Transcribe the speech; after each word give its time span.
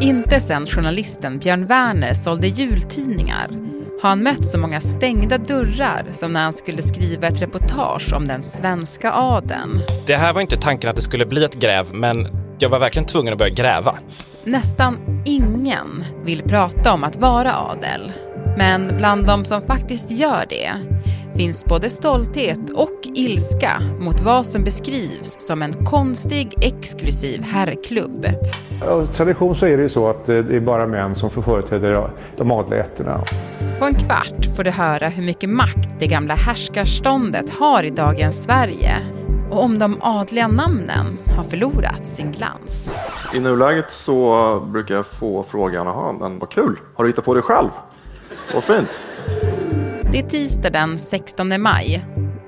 Inte 0.00 0.40
sedan 0.40 0.66
journalisten 0.66 1.38
Björn 1.38 1.66
Werner 1.66 2.14
sålde 2.14 2.46
jultidningar 2.46 3.50
har 4.02 4.08
han 4.08 4.22
mött 4.22 4.46
så 4.46 4.58
många 4.58 4.80
stängda 4.80 5.38
dörrar 5.38 6.04
som 6.12 6.32
när 6.32 6.42
han 6.42 6.52
skulle 6.52 6.82
skriva 6.82 7.26
ett 7.26 7.42
reportage 7.42 8.12
om 8.12 8.28
den 8.28 8.42
svenska 8.42 9.12
adeln. 9.12 9.80
Det 10.06 10.16
här 10.16 10.32
var 10.32 10.40
inte 10.40 10.56
tanken 10.56 10.90
att 10.90 10.96
det 10.96 11.02
skulle 11.02 11.26
bli 11.26 11.44
ett 11.44 11.54
gräv, 11.54 11.86
men 11.92 12.26
jag 12.58 12.68
var 12.68 12.78
verkligen 12.78 13.06
tvungen 13.06 13.32
att 13.32 13.38
börja 13.38 13.54
gräva. 13.54 13.98
Nästan 14.44 15.22
ingen 15.26 16.04
vill 16.24 16.42
prata 16.42 16.92
om 16.92 17.04
att 17.04 17.16
vara 17.16 17.54
adel. 17.56 18.12
Men 18.56 18.96
bland 18.96 19.26
de 19.26 19.44
som 19.44 19.62
faktiskt 19.62 20.10
gör 20.10 20.44
det 20.48 20.72
finns 21.36 21.64
både 21.64 21.90
stolthet 21.90 22.70
och 22.74 23.00
ilska 23.14 23.82
mot 24.00 24.20
vad 24.20 24.46
som 24.46 24.64
beskrivs 24.64 25.46
som 25.46 25.62
en 25.62 25.84
konstig 25.84 26.54
exklusiv 26.60 27.42
herrklubb. 27.42 28.26
Av 28.88 29.06
tradition 29.06 29.56
så 29.56 29.66
är 29.66 29.76
det 29.76 29.82
ju 29.82 29.88
så 29.88 30.08
att 30.08 30.26
det 30.26 30.36
är 30.36 30.60
bara 30.60 30.86
män 30.86 31.14
som 31.14 31.30
får 31.30 31.42
företräda 31.42 32.10
de 32.36 32.50
adliga 32.50 32.80
ätterna. 32.80 33.20
På 33.78 33.84
en 33.84 33.94
kvart 33.94 34.56
får 34.56 34.64
du 34.64 34.70
höra 34.70 35.08
hur 35.08 35.22
mycket 35.22 35.50
makt 35.50 35.88
det 35.98 36.06
gamla 36.06 36.34
härskarståndet 36.34 37.50
har 37.50 37.82
i 37.82 37.90
dagens 37.90 38.42
Sverige 38.42 38.96
och 39.50 39.64
om 39.64 39.78
de 39.78 39.98
adliga 40.00 40.48
namnen 40.48 41.18
har 41.36 41.44
förlorat 41.44 42.06
sin 42.14 42.32
glans. 42.32 42.92
I 43.34 43.40
nuläget 43.40 43.90
så 43.90 44.60
brukar 44.66 44.94
jag 44.94 45.06
få 45.06 45.42
frågan, 45.42 45.86
jaha 45.86 46.12
men 46.12 46.38
vad 46.38 46.50
kul, 46.50 46.76
har 46.94 47.04
du 47.04 47.10
hittat 47.10 47.24
på 47.24 47.34
det 47.34 47.42
själv? 47.42 47.68
Vad 48.54 48.64
fint. 48.64 49.00
Det 50.12 50.18
är 50.18 50.22
tisdag 50.22 50.70
den 50.70 50.98
16 50.98 51.62
maj. 51.62 52.04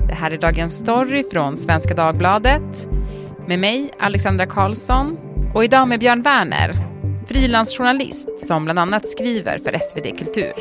Det 0.09 0.15
här 0.15 0.31
är 0.31 0.39
Dagens 0.39 0.79
Story 0.79 1.25
från 1.33 1.57
Svenska 1.57 1.95
Dagbladet. 1.95 2.89
Med 3.47 3.59
mig, 3.59 3.91
Alexandra 3.99 4.47
Karlsson. 4.47 5.19
Och 5.55 5.65
idag 5.65 5.89
med 5.89 6.01
Björn 6.01 6.23
Werner, 6.23 6.75
frilansjournalist 7.29 8.47
som 8.47 8.65
bland 8.65 8.79
annat 8.79 9.09
skriver 9.09 9.59
för 9.59 9.79
SvD 9.79 10.19
Kultur. 10.19 10.53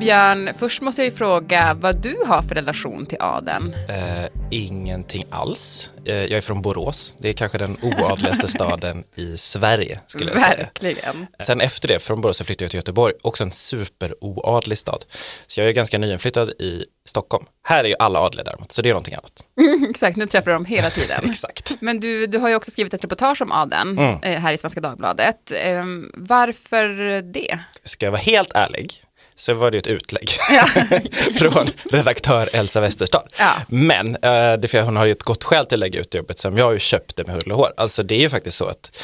Björn, 0.00 0.48
först 0.58 0.82
måste 0.82 1.02
jag 1.02 1.10
ju 1.10 1.16
fråga 1.16 1.74
vad 1.74 2.02
du 2.02 2.16
har 2.26 2.42
för 2.42 2.54
relation 2.54 3.06
till 3.06 3.18
adeln. 3.20 3.74
Eh, 3.88 4.39
ingenting 4.50 5.24
alls. 5.30 5.90
Eh, 6.04 6.14
jag 6.14 6.30
är 6.32 6.40
från 6.40 6.62
Borås. 6.62 7.16
Det 7.18 7.28
är 7.28 7.32
kanske 7.32 7.58
den 7.58 7.76
oadligaste 7.82 8.48
staden 8.52 9.04
i 9.14 9.38
Sverige, 9.38 10.00
skulle 10.06 10.30
jag 10.30 10.40
säga. 10.40 10.56
Verkligen. 10.56 11.26
Sen 11.42 11.60
efter 11.60 11.88
det, 11.88 11.98
från 11.98 12.20
Borås, 12.20 12.36
så 12.38 12.44
flyttade 12.44 12.64
jag 12.64 12.70
till 12.70 12.78
Göteborg. 12.78 13.14
Också 13.22 13.44
en 13.44 13.52
superoadlig 13.52 14.78
stad. 14.78 15.04
Så 15.46 15.60
jag 15.60 15.68
är 15.68 15.72
ganska 15.72 15.98
nyinflyttad 15.98 16.50
i 16.50 16.84
Stockholm. 17.08 17.44
Här 17.62 17.84
är 17.84 17.88
ju 17.88 17.94
alla 17.98 18.18
adliga 18.20 18.44
däremot, 18.44 18.72
så 18.72 18.82
det 18.82 18.88
är 18.88 18.92
någonting 18.92 19.14
annat. 19.14 19.44
Exakt, 19.90 20.16
nu 20.16 20.26
träffar 20.26 20.46
du 20.50 20.52
dem 20.52 20.64
hela 20.64 20.90
tiden. 20.90 21.20
Exakt. 21.30 21.72
Men 21.80 22.00
du, 22.00 22.26
du 22.26 22.38
har 22.38 22.48
ju 22.48 22.54
också 22.54 22.70
skrivit 22.70 22.94
ett 22.94 23.04
reportage 23.04 23.42
om 23.42 23.52
adeln 23.52 23.98
Mm. 23.98 24.22
eh, 24.22 24.40
här 24.40 24.52
i 24.52 24.58
Svenska 24.58 24.80
Dagbladet. 24.80 25.50
Eh, 25.50 25.84
varför 26.14 27.22
det? 27.22 27.58
Ska 27.84 28.06
jag 28.06 28.10
vara 28.10 28.20
helt 28.22 28.52
ärlig 28.54 29.02
så 29.40 29.54
var 29.54 29.70
det 29.70 29.78
ett 29.78 29.86
utlägg 29.86 30.30
från 31.38 31.70
redaktör 31.90 32.48
Elsa 32.52 32.80
Westerstad. 32.80 33.22
Ja. 33.38 33.52
Men 33.68 34.16
eh, 34.16 34.52
det 34.52 34.70
för 34.70 34.80
hon 34.80 34.96
har 34.96 35.04
ju 35.04 35.12
ett 35.12 35.22
gott 35.22 35.44
skäl 35.44 35.66
till 35.66 35.76
att 35.76 35.80
lägga 35.80 36.00
ut 36.00 36.14
jobbet 36.14 36.38
som 36.38 36.58
jag 36.58 36.72
ju 36.72 36.78
köpt 36.78 37.16
det 37.16 37.26
med 37.26 37.34
hull 37.34 37.52
och 37.52 37.58
hår. 37.58 37.72
Alltså 37.76 38.02
det 38.02 38.14
är 38.14 38.18
ju 38.18 38.28
faktiskt 38.28 38.56
så 38.56 38.66
att 38.66 38.98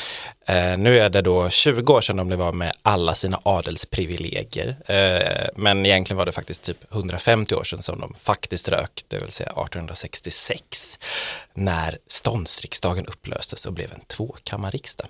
eh, 0.46 0.78
nu 0.78 1.00
är 1.00 1.08
det 1.08 1.22
då 1.22 1.50
20 1.50 1.92
år 1.92 2.00
sedan 2.00 2.16
de 2.16 2.26
blev 2.26 2.42
av 2.42 2.54
med 2.54 2.72
alla 2.82 3.14
sina 3.14 3.40
adelsprivilegier. 3.42 4.76
Eh, 4.86 5.48
men 5.56 5.86
egentligen 5.86 6.18
var 6.18 6.26
det 6.26 6.32
faktiskt 6.32 6.62
typ 6.62 6.92
150 6.92 7.54
år 7.54 7.64
sedan 7.64 7.82
som 7.82 8.00
de 8.00 8.14
faktiskt 8.22 8.68
rök, 8.68 9.04
det 9.08 9.18
vill 9.18 9.32
säga 9.32 9.50
1866, 9.50 10.98
när 11.54 11.98
ståndsriksdagen 12.08 13.06
upplöstes 13.06 13.66
och 13.66 13.72
blev 13.72 13.92
en 13.92 14.00
tvåkammarriksdag. 14.00 15.06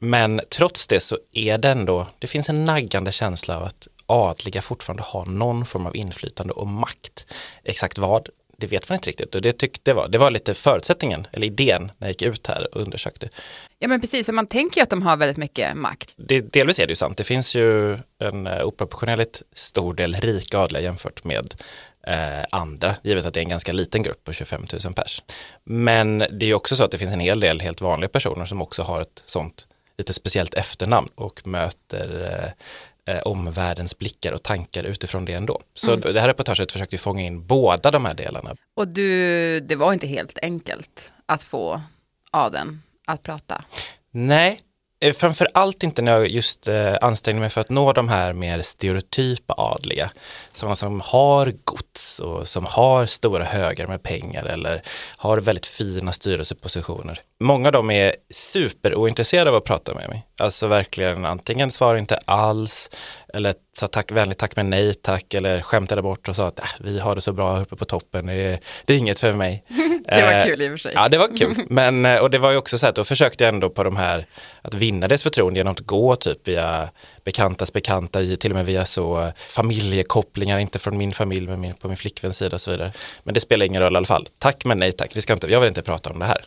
Men 0.00 0.40
trots 0.48 0.86
det 0.86 1.00
så 1.00 1.18
är 1.32 1.58
det 1.58 1.68
ändå, 1.68 2.06
det 2.18 2.26
finns 2.26 2.48
en 2.48 2.64
naggande 2.64 3.12
känsla 3.12 3.56
av 3.56 3.64
att 3.64 3.88
adliga 4.06 4.62
fortfarande 4.62 5.02
har 5.02 5.26
någon 5.26 5.66
form 5.66 5.86
av 5.86 5.96
inflytande 5.96 6.52
och 6.52 6.66
makt. 6.66 7.26
Exakt 7.64 7.98
vad, 7.98 8.28
det 8.56 8.66
vet 8.66 8.88
man 8.88 8.96
inte 8.96 9.08
riktigt 9.08 9.34
och 9.34 9.42
det 9.42 9.52
tyckte 9.52 9.94
var, 9.94 10.08
det 10.08 10.18
var 10.18 10.30
lite 10.30 10.54
förutsättningen, 10.54 11.26
eller 11.32 11.46
idén 11.46 11.92
när 11.98 12.08
jag 12.08 12.10
gick 12.10 12.22
ut 12.22 12.46
här 12.46 12.74
och 12.74 12.80
undersökte. 12.80 13.28
Ja 13.78 13.88
men 13.88 14.00
precis, 14.00 14.26
för 14.26 14.32
man 14.32 14.46
tänker 14.46 14.80
ju 14.80 14.82
att 14.82 14.90
de 14.90 15.02
har 15.02 15.16
väldigt 15.16 15.36
mycket 15.36 15.76
makt. 15.76 16.12
Det, 16.16 16.40
delvis 16.40 16.78
är 16.78 16.86
det 16.86 16.90
ju 16.90 16.96
sant, 16.96 17.16
det 17.16 17.24
finns 17.24 17.54
ju 17.54 17.98
en 18.18 18.46
eh, 18.46 18.66
oproportionerligt 18.66 19.42
stor 19.52 19.94
del 19.94 20.14
rika 20.14 20.58
adliga 20.58 20.82
jämfört 20.82 21.24
med 21.24 21.54
eh, 22.06 22.44
andra, 22.50 22.94
givet 23.02 23.24
att 23.24 23.34
det 23.34 23.40
är 23.40 23.44
en 23.44 23.48
ganska 23.48 23.72
liten 23.72 24.02
grupp 24.02 24.24
på 24.24 24.32
25 24.32 24.66
000 24.84 24.94
pers. 24.94 25.22
Men 25.64 26.18
det 26.18 26.42
är 26.42 26.48
ju 26.48 26.54
också 26.54 26.76
så 26.76 26.84
att 26.84 26.90
det 26.90 26.98
finns 26.98 27.12
en 27.12 27.20
hel 27.20 27.40
del 27.40 27.60
helt 27.60 27.80
vanliga 27.80 28.08
personer 28.08 28.46
som 28.46 28.62
också 28.62 28.82
har 28.82 29.00
ett 29.00 29.22
sånt 29.26 29.66
lite 29.98 30.12
speciellt 30.12 30.54
efternamn 30.54 31.08
och 31.14 31.46
möter 31.46 32.30
eh, 33.06 33.14
eh, 33.14 33.22
omvärldens 33.22 33.98
blickar 33.98 34.32
och 34.32 34.42
tankar 34.42 34.84
utifrån 34.84 35.24
det 35.24 35.32
ändå. 35.32 35.60
Så 35.74 35.96
det 35.96 36.20
här 36.20 36.28
reportaget 36.28 36.72
försökte 36.72 36.98
fånga 36.98 37.22
in 37.22 37.46
båda 37.46 37.90
de 37.90 38.04
här 38.04 38.14
delarna. 38.14 38.56
Och 38.76 38.88
du, 38.88 39.60
det 39.60 39.76
var 39.76 39.92
inte 39.92 40.06
helt 40.06 40.38
enkelt 40.42 41.12
att 41.26 41.42
få 41.42 41.80
adeln 42.30 42.82
att 43.06 43.22
prata. 43.22 43.64
Nej, 44.10 44.60
Eh, 45.04 45.12
framför 45.12 45.48
allt 45.54 45.82
inte 45.82 46.02
när 46.02 46.12
jag 46.12 46.28
just 46.28 46.68
eh, 46.68 46.94
ansträngde 47.00 47.40
mig 47.40 47.50
för 47.50 47.60
att 47.60 47.70
nå 47.70 47.92
de 47.92 48.08
här 48.08 48.32
mer 48.32 48.62
stereotypa 48.62 49.54
adliga. 49.56 50.10
Sådana 50.52 50.76
som 50.76 51.00
har 51.00 51.52
gods 51.64 52.20
och 52.20 52.48
som 52.48 52.64
har 52.64 53.06
stora 53.06 53.44
högar 53.44 53.86
med 53.86 54.02
pengar 54.02 54.44
eller 54.44 54.82
har 55.16 55.38
väldigt 55.38 55.66
fina 55.66 56.12
styrelsepositioner. 56.12 57.20
Många 57.40 57.68
av 57.68 57.72
dem 57.72 57.90
är 57.90 58.14
superointresserade 58.30 59.50
av 59.50 59.56
att 59.56 59.64
prata 59.64 59.94
med 59.94 60.08
mig. 60.08 60.26
Alltså 60.40 60.66
verkligen 60.66 61.24
antingen 61.24 61.70
svarar 61.70 61.98
inte 61.98 62.16
alls 62.24 62.90
eller 63.34 63.54
sa 63.72 63.86
tack, 63.86 64.12
vänligt 64.12 64.38
tack 64.38 64.56
men 64.56 64.70
nej 64.70 64.94
tack 64.94 65.34
eller 65.34 65.62
skämtade 65.62 66.02
bort 66.02 66.28
och 66.28 66.36
sa 66.36 66.46
att 66.46 66.58
äh, 66.58 66.64
vi 66.80 66.98
har 66.98 67.14
det 67.14 67.20
så 67.20 67.32
bra 67.32 67.60
uppe 67.60 67.76
på 67.76 67.84
toppen, 67.84 68.26
det 68.26 68.32
är, 68.32 68.58
det 68.84 68.94
är 68.94 68.98
inget 68.98 69.20
för 69.20 69.32
mig. 69.32 69.64
Det 70.06 70.22
var 70.22 70.32
Eh, 70.32 70.44
kul 70.44 70.62
i 70.62 70.66
och 70.66 70.70
för 70.70 70.76
sig. 70.76 70.92
Ja, 70.94 71.08
det 71.08 71.18
var 71.18 71.36
kul. 71.36 71.54
Men, 71.68 72.04
eh, 72.06 72.18
och 72.18 72.30
det 72.30 72.38
var 72.38 72.50
ju 72.50 72.56
också 72.56 72.78
så 72.78 72.86
att 72.86 72.94
då 72.94 73.04
försökte 73.04 73.44
jag 73.44 73.54
ändå 73.54 73.70
på 73.70 73.84
de 73.84 73.96
här, 73.96 74.26
att 74.62 74.74
vinna 74.74 75.08
dess 75.08 75.22
förtroende 75.22 75.60
genom 75.60 75.72
att 75.72 75.80
gå 75.80 76.16
typ 76.16 76.48
via 76.48 76.90
bekantas 77.24 77.72
bekanta, 77.72 78.20
till 78.40 78.50
och 78.50 78.56
med 78.56 78.66
via 78.66 78.84
så 78.84 79.32
familjekopplingar, 79.36 80.58
inte 80.58 80.78
från 80.78 80.98
min 80.98 81.12
familj, 81.12 81.46
men 81.46 81.60
min, 81.60 81.74
på 81.74 81.88
min 81.88 81.96
flickväns 81.96 82.36
sida 82.36 82.54
och 82.54 82.60
så 82.60 82.70
vidare. 82.70 82.92
Men 83.22 83.34
det 83.34 83.40
spelar 83.40 83.66
ingen 83.66 83.82
roll 83.82 83.92
i 83.92 83.96
alla 83.96 84.06
fall. 84.06 84.28
Tack 84.38 84.64
men 84.64 84.78
nej 84.78 84.92
tack, 84.92 85.16
vi 85.16 85.20
ska 85.20 85.32
inte, 85.32 85.46
jag 85.46 85.60
vill 85.60 85.68
inte 85.68 85.82
prata 85.82 86.10
om 86.10 86.18
det 86.18 86.26
här. 86.26 86.44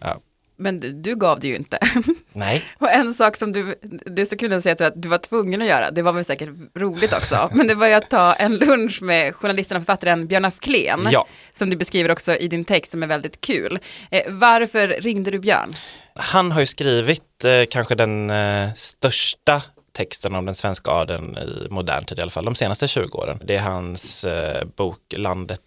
Ja. 0.00 0.16
Men 0.60 0.80
du, 0.80 0.92
du 0.92 1.16
gav 1.16 1.40
det 1.40 1.48
ju 1.48 1.56
inte. 1.56 1.78
Nej, 2.32 2.64
Och 2.78 2.90
en 2.90 3.14
sak 3.14 3.36
som 3.36 3.52
du, 3.52 3.74
det 4.06 4.22
är 4.22 4.26
så 4.26 4.36
kul 4.36 4.52
att 4.52 4.62
säga 4.62 4.86
att 4.86 5.02
du 5.02 5.08
var 5.08 5.18
tvungen 5.18 5.62
att 5.62 5.68
göra, 5.68 5.90
det 5.90 6.02
var 6.02 6.12
väl 6.12 6.24
säkert 6.24 6.48
roligt 6.74 7.12
också, 7.12 7.50
men 7.54 7.66
det 7.66 7.74
var 7.74 7.86
ju 7.86 7.92
att 7.92 8.10
ta 8.10 8.32
en 8.34 8.56
lunch 8.56 9.02
med 9.02 9.34
journalisten 9.34 9.76
och 9.76 9.82
författaren 9.82 10.26
Björn 10.26 10.44
af 10.44 10.60
Kleen, 10.60 11.08
Ja. 11.12 11.26
som 11.54 11.70
du 11.70 11.76
beskriver 11.76 12.10
också 12.10 12.36
i 12.36 12.48
din 12.48 12.64
text 12.64 12.90
som 12.92 13.02
är 13.02 13.06
väldigt 13.06 13.40
kul. 13.40 13.78
Eh, 14.10 14.22
varför 14.32 14.88
ringde 14.88 15.30
du 15.30 15.38
Björn? 15.38 15.72
han 16.14 16.52
har 16.52 16.60
ju 16.60 16.66
skrivit 16.66 17.44
eh, 17.44 17.62
kanske 17.70 17.94
den 17.94 18.30
eh, 18.30 18.68
största 18.76 19.62
texten 19.92 20.34
om 20.34 20.46
den 20.46 20.54
svenska 20.54 20.90
adeln 20.90 21.38
i 21.38 21.66
modern 21.70 22.04
tid 22.04 22.18
i 22.18 22.22
alla 22.22 22.30
fall, 22.30 22.44
de 22.44 22.54
senaste 22.54 22.88
20 22.88 23.18
åren. 23.18 23.38
Det 23.44 23.56
är 23.56 23.60
hans 23.60 24.24
eh, 24.24 24.64
bok 24.76 24.98
Landet 25.16 25.60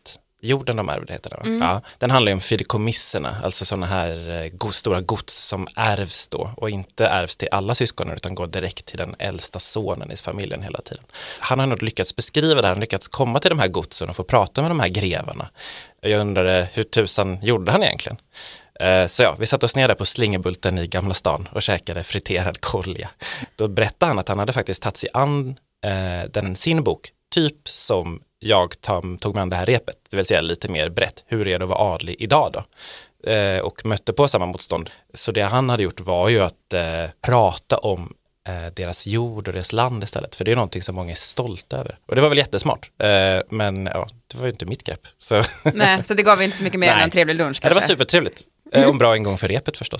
Jorden 0.45 0.75
de 0.75 0.89
ärvde 0.89 1.13
heter 1.13 1.29
den 1.29 1.59
va? 1.59 1.65
Ja, 1.65 1.81
den 1.97 2.11
handlar 2.11 2.29
ju 2.29 2.33
om 2.33 2.41
fideikommisserna, 2.41 3.37
alltså 3.43 3.65
sådana 3.65 3.85
här 3.85 4.29
eh, 4.45 4.49
go- 4.51 4.71
stora 4.71 5.01
gods 5.01 5.33
som 5.47 5.67
ärvs 5.75 6.27
då 6.27 6.51
och 6.57 6.69
inte 6.69 7.07
ärvs 7.07 7.37
till 7.37 7.47
alla 7.51 7.75
syskonen 7.75 8.15
utan 8.15 8.35
går 8.35 8.47
direkt 8.47 8.85
till 8.85 8.97
den 8.97 9.15
äldsta 9.19 9.59
sonen 9.59 10.11
i 10.11 10.15
familjen 10.15 10.63
hela 10.63 10.81
tiden. 10.81 11.03
Han 11.39 11.59
har 11.59 11.65
nog 11.67 11.83
lyckats 11.83 12.15
beskriva 12.15 12.61
det 12.61 12.67
här, 12.67 12.73
han 12.73 12.79
lyckats 12.81 13.07
komma 13.07 13.39
till 13.39 13.49
de 13.49 13.59
här 13.59 13.67
godsen 13.67 14.09
och 14.09 14.15
få 14.15 14.23
prata 14.23 14.61
med 14.61 14.71
de 14.71 14.79
här 14.79 14.89
grevarna. 14.89 15.49
Jag 16.01 16.19
undrade 16.21 16.67
hur 16.73 16.83
tusan 16.83 17.39
gjorde 17.41 17.71
han 17.71 17.83
egentligen? 17.83 18.17
Eh, 18.79 19.07
Så 19.07 19.23
ja, 19.23 19.35
vi 19.39 19.45
satte 19.45 19.65
oss 19.65 19.75
ner 19.75 19.87
där 19.87 19.95
på 19.95 20.05
Slingerbulten 20.05 20.77
i 20.77 20.87
Gamla 20.87 21.13
stan 21.13 21.49
och 21.51 21.61
käkade 21.61 22.03
friterad 22.03 22.61
kolja. 22.61 23.09
Då 23.55 23.67
berättade 23.67 24.09
han 24.09 24.19
att 24.19 24.27
han 24.27 24.39
hade 24.39 24.53
faktiskt 24.53 24.81
tagit 24.83 24.97
sig 24.97 25.09
an 25.13 25.55
eh, 25.85 26.29
den, 26.29 26.55
sin 26.55 26.83
bok, 26.83 27.09
typ 27.33 27.69
som 27.69 28.21
jag 28.39 28.75
tog 29.19 29.33
med 29.35 29.41
an 29.41 29.49
det 29.49 29.55
här 29.55 29.65
repet, 29.65 29.95
det 30.09 30.17
vill 30.17 30.25
säga 30.25 30.41
lite 30.41 30.67
mer 30.67 30.89
brett. 30.89 31.23
Hur 31.27 31.47
är 31.47 31.59
det 31.59 31.65
att 31.65 31.69
vara 31.69 31.93
adlig 31.93 32.15
idag 32.19 32.51
då? 32.53 32.63
Eh, 33.31 33.59
och 33.59 33.85
mötte 33.85 34.13
på 34.13 34.27
samma 34.27 34.45
motstånd. 34.45 34.89
Så 35.13 35.31
det 35.31 35.41
han 35.41 35.69
hade 35.69 35.83
gjort 35.83 35.99
var 35.99 36.29
ju 36.29 36.39
att 36.39 36.73
eh, 36.73 37.09
prata 37.21 37.77
om 37.77 38.13
eh, 38.47 38.73
deras 38.73 39.07
jord 39.07 39.47
och 39.47 39.53
deras 39.53 39.73
land 39.73 40.03
istället. 40.03 40.35
För 40.35 40.45
det 40.45 40.51
är 40.51 40.55
någonting 40.55 40.81
som 40.81 40.95
många 40.95 41.11
är 41.11 41.15
stolta 41.15 41.77
över. 41.77 41.97
Och 42.05 42.15
det 42.15 42.21
var 42.21 42.29
väl 42.29 42.37
jättesmart. 42.37 42.91
Men 43.49 43.85
ja, 43.93 44.07
det 44.27 44.37
var 44.37 44.45
ju 44.45 44.51
inte 44.51 44.65
mitt 44.65 44.83
grepp. 44.83 45.01
Så 45.17 45.43
Nej, 45.73 46.03
så 46.03 46.13
det 46.13 46.23
gav 46.23 46.41
inte 46.41 46.57
så 46.57 46.63
mycket 46.63 46.79
mer 46.79 46.87
än 46.89 46.93
Nej. 46.95 47.03
en 47.03 47.09
trevlig 47.11 47.35
lunch 47.35 47.59
Ja, 47.63 47.69
det 47.69 47.75
var 47.75 47.81
kanske? 47.81 47.93
supertrevligt. 47.93 48.41
Och 48.71 48.77
en 48.77 48.97
bra 48.97 49.17
ingång 49.17 49.37
för 49.37 49.47
repet 49.47 49.77
förstås. 49.77 49.99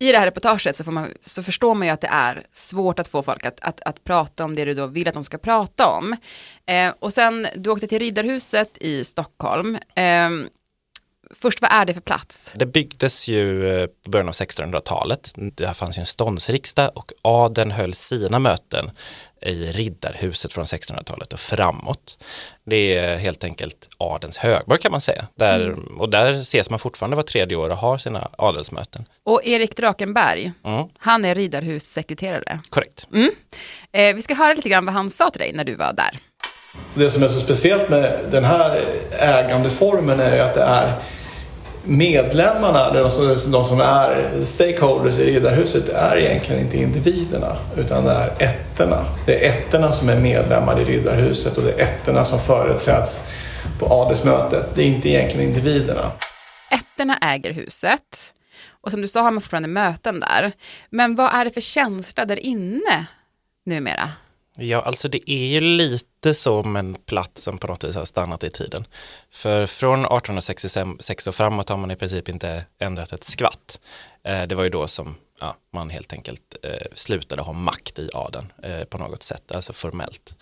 I 0.00 0.12
det 0.12 0.18
här 0.18 0.26
reportaget 0.26 0.76
så, 0.76 0.84
får 0.84 0.92
man, 0.92 1.12
så 1.24 1.42
förstår 1.42 1.74
man 1.74 1.86
ju 1.86 1.92
att 1.92 2.00
det 2.00 2.08
är 2.08 2.46
svårt 2.52 2.98
att 2.98 3.08
få 3.08 3.22
folk 3.22 3.46
att, 3.46 3.60
att, 3.60 3.80
att 3.80 4.04
prata 4.04 4.44
om 4.44 4.54
det 4.54 4.64
du 4.64 4.74
då 4.74 4.86
vill 4.86 5.08
att 5.08 5.14
de 5.14 5.24
ska 5.24 5.38
prata 5.38 5.86
om. 5.86 6.16
Eh, 6.66 6.94
och 6.98 7.12
sen, 7.12 7.46
du 7.56 7.70
åkte 7.70 7.86
till 7.86 7.98
Riddarhuset 7.98 8.78
i 8.80 9.04
Stockholm. 9.04 9.78
Eh, 9.94 10.30
först, 11.30 11.60
vad 11.62 11.72
är 11.72 11.84
det 11.84 11.94
för 11.94 12.00
plats? 12.00 12.52
Det 12.56 12.66
byggdes 12.66 13.28
ju 13.28 13.78
eh, 13.80 13.86
på 14.04 14.10
början 14.10 14.28
av 14.28 14.34
1600-talet. 14.34 15.32
Det 15.34 15.74
fanns 15.74 15.98
ju 15.98 16.00
en 16.00 16.06
ståndsriksdag 16.06 16.90
och 16.94 17.12
adeln 17.22 17.70
höll 17.70 17.94
sina 17.94 18.38
möten 18.38 18.90
i 19.42 19.72
Riddarhuset 19.72 20.52
från 20.52 20.64
1600-talet 20.64 21.32
och 21.32 21.40
framåt. 21.40 22.18
Det 22.64 22.96
är 22.96 23.16
helt 23.16 23.44
enkelt 23.44 23.88
adelns 23.98 24.36
högborg 24.36 24.80
kan 24.80 24.92
man 24.92 25.00
säga. 25.00 25.26
Där, 25.34 25.60
Mm. 25.60 26.00
Och 26.00 26.08
där 26.08 26.32
ses 26.32 26.70
man 26.70 26.78
fortfarande 26.78 27.16
var 27.16 27.22
tredje 27.22 27.56
år 27.56 27.70
och 27.70 27.76
har 27.76 27.98
sina 27.98 28.28
adelsmöten. 28.38 29.04
Och 29.24 29.40
Erik 29.44 29.76
Drakenberg, 29.76 30.52
Mm. 30.64 30.84
han 30.98 31.24
är 31.24 31.34
Riddarhussekreterare. 31.34 32.60
Korrekt. 32.70 33.06
Eh, 33.92 34.14
vi 34.14 34.22
ska 34.22 34.34
höra 34.34 34.54
lite 34.54 34.68
grann 34.68 34.84
vad 34.84 34.94
han 34.94 35.10
sa 35.10 35.30
till 35.30 35.40
dig 35.40 35.52
när 35.52 35.64
du 35.64 35.74
var 35.74 35.92
där. 35.92 36.18
Det 36.94 37.10
som 37.10 37.22
är 37.22 37.28
så 37.28 37.40
speciellt 37.40 37.88
med 37.88 38.20
den 38.30 38.44
här 38.44 38.84
ägandeformen 39.18 40.20
är 40.20 40.38
att 40.38 40.54
det 40.54 40.62
är 40.62 40.92
medlemmarna, 41.84 42.92
de 42.92 43.10
som, 43.10 43.52
de 43.52 43.64
som 43.64 43.80
är 43.80 44.44
stakeholders 44.44 45.18
i 45.18 45.24
Riddarhuset, 45.24 45.88
är 45.88 46.16
egentligen 46.16 46.62
inte 46.62 46.76
individerna 46.76 47.56
utan 47.76 48.04
det 48.04 48.10
är 48.10 48.32
ätterna. 48.38 49.04
Det 49.26 49.46
är 49.46 49.50
ätterna 49.50 49.92
som 49.92 50.08
är 50.08 50.20
medlemmar 50.20 50.80
i 50.80 50.84
Riddarhuset 50.84 51.56
och 51.58 51.64
det 51.64 51.72
är 51.72 51.82
ätterna 51.82 52.24
som 52.24 52.38
företräds 52.38 53.20
på 53.78 53.86
adelsmötet. 53.86 54.74
Det 54.74 54.82
är 54.82 54.86
inte 54.86 55.08
egentligen 55.08 55.48
individerna. 55.48 56.10
Ätterna 56.70 57.18
äger 57.18 57.52
huset. 57.52 58.34
Och 58.80 58.90
som 58.90 59.00
du 59.00 59.08
sa 59.08 59.22
har 59.22 59.30
man 59.30 59.40
fortfarande 59.40 59.68
möten 59.68 60.20
där. 60.20 60.52
Men 60.90 61.14
vad 61.14 61.34
är 61.34 61.44
det 61.44 61.50
för 61.50 61.60
känsla 61.60 62.24
där 62.24 62.38
inne 62.38 63.06
numera? 63.66 64.10
Ja, 64.60 64.80
alltså 64.80 65.08
det 65.08 65.30
är 65.30 65.46
ju 65.46 65.60
lite 65.60 66.34
som 66.34 66.76
en 66.76 66.94
plats 66.94 67.42
som 67.42 67.58
på 67.58 67.66
något 67.66 67.84
vis 67.84 67.96
har 67.96 68.04
stannat 68.04 68.44
i 68.44 68.50
tiden. 68.50 68.86
För 69.30 69.66
från 69.66 69.98
1866 70.00 71.26
och 71.26 71.34
framåt 71.34 71.68
har 71.68 71.76
man 71.76 71.90
i 71.90 71.96
princip 71.96 72.28
inte 72.28 72.64
ändrat 72.78 73.12
ett 73.12 73.24
skvatt. 73.24 73.80
Eh, 74.24 74.42
det 74.42 74.54
var 74.54 74.64
ju 74.64 74.70
då 74.70 74.86
som 74.86 75.16
ja, 75.40 75.56
man 75.72 75.90
helt 75.90 76.12
enkelt 76.12 76.56
eh, 76.62 76.86
slutade 76.94 77.42
ha 77.42 77.52
makt 77.52 77.98
i 77.98 78.10
adeln 78.14 78.52
eh, 78.62 78.84
på 78.84 78.98
något 78.98 79.22
sätt, 79.22 79.52
alltså 79.52 79.72
formellt. 79.72 80.34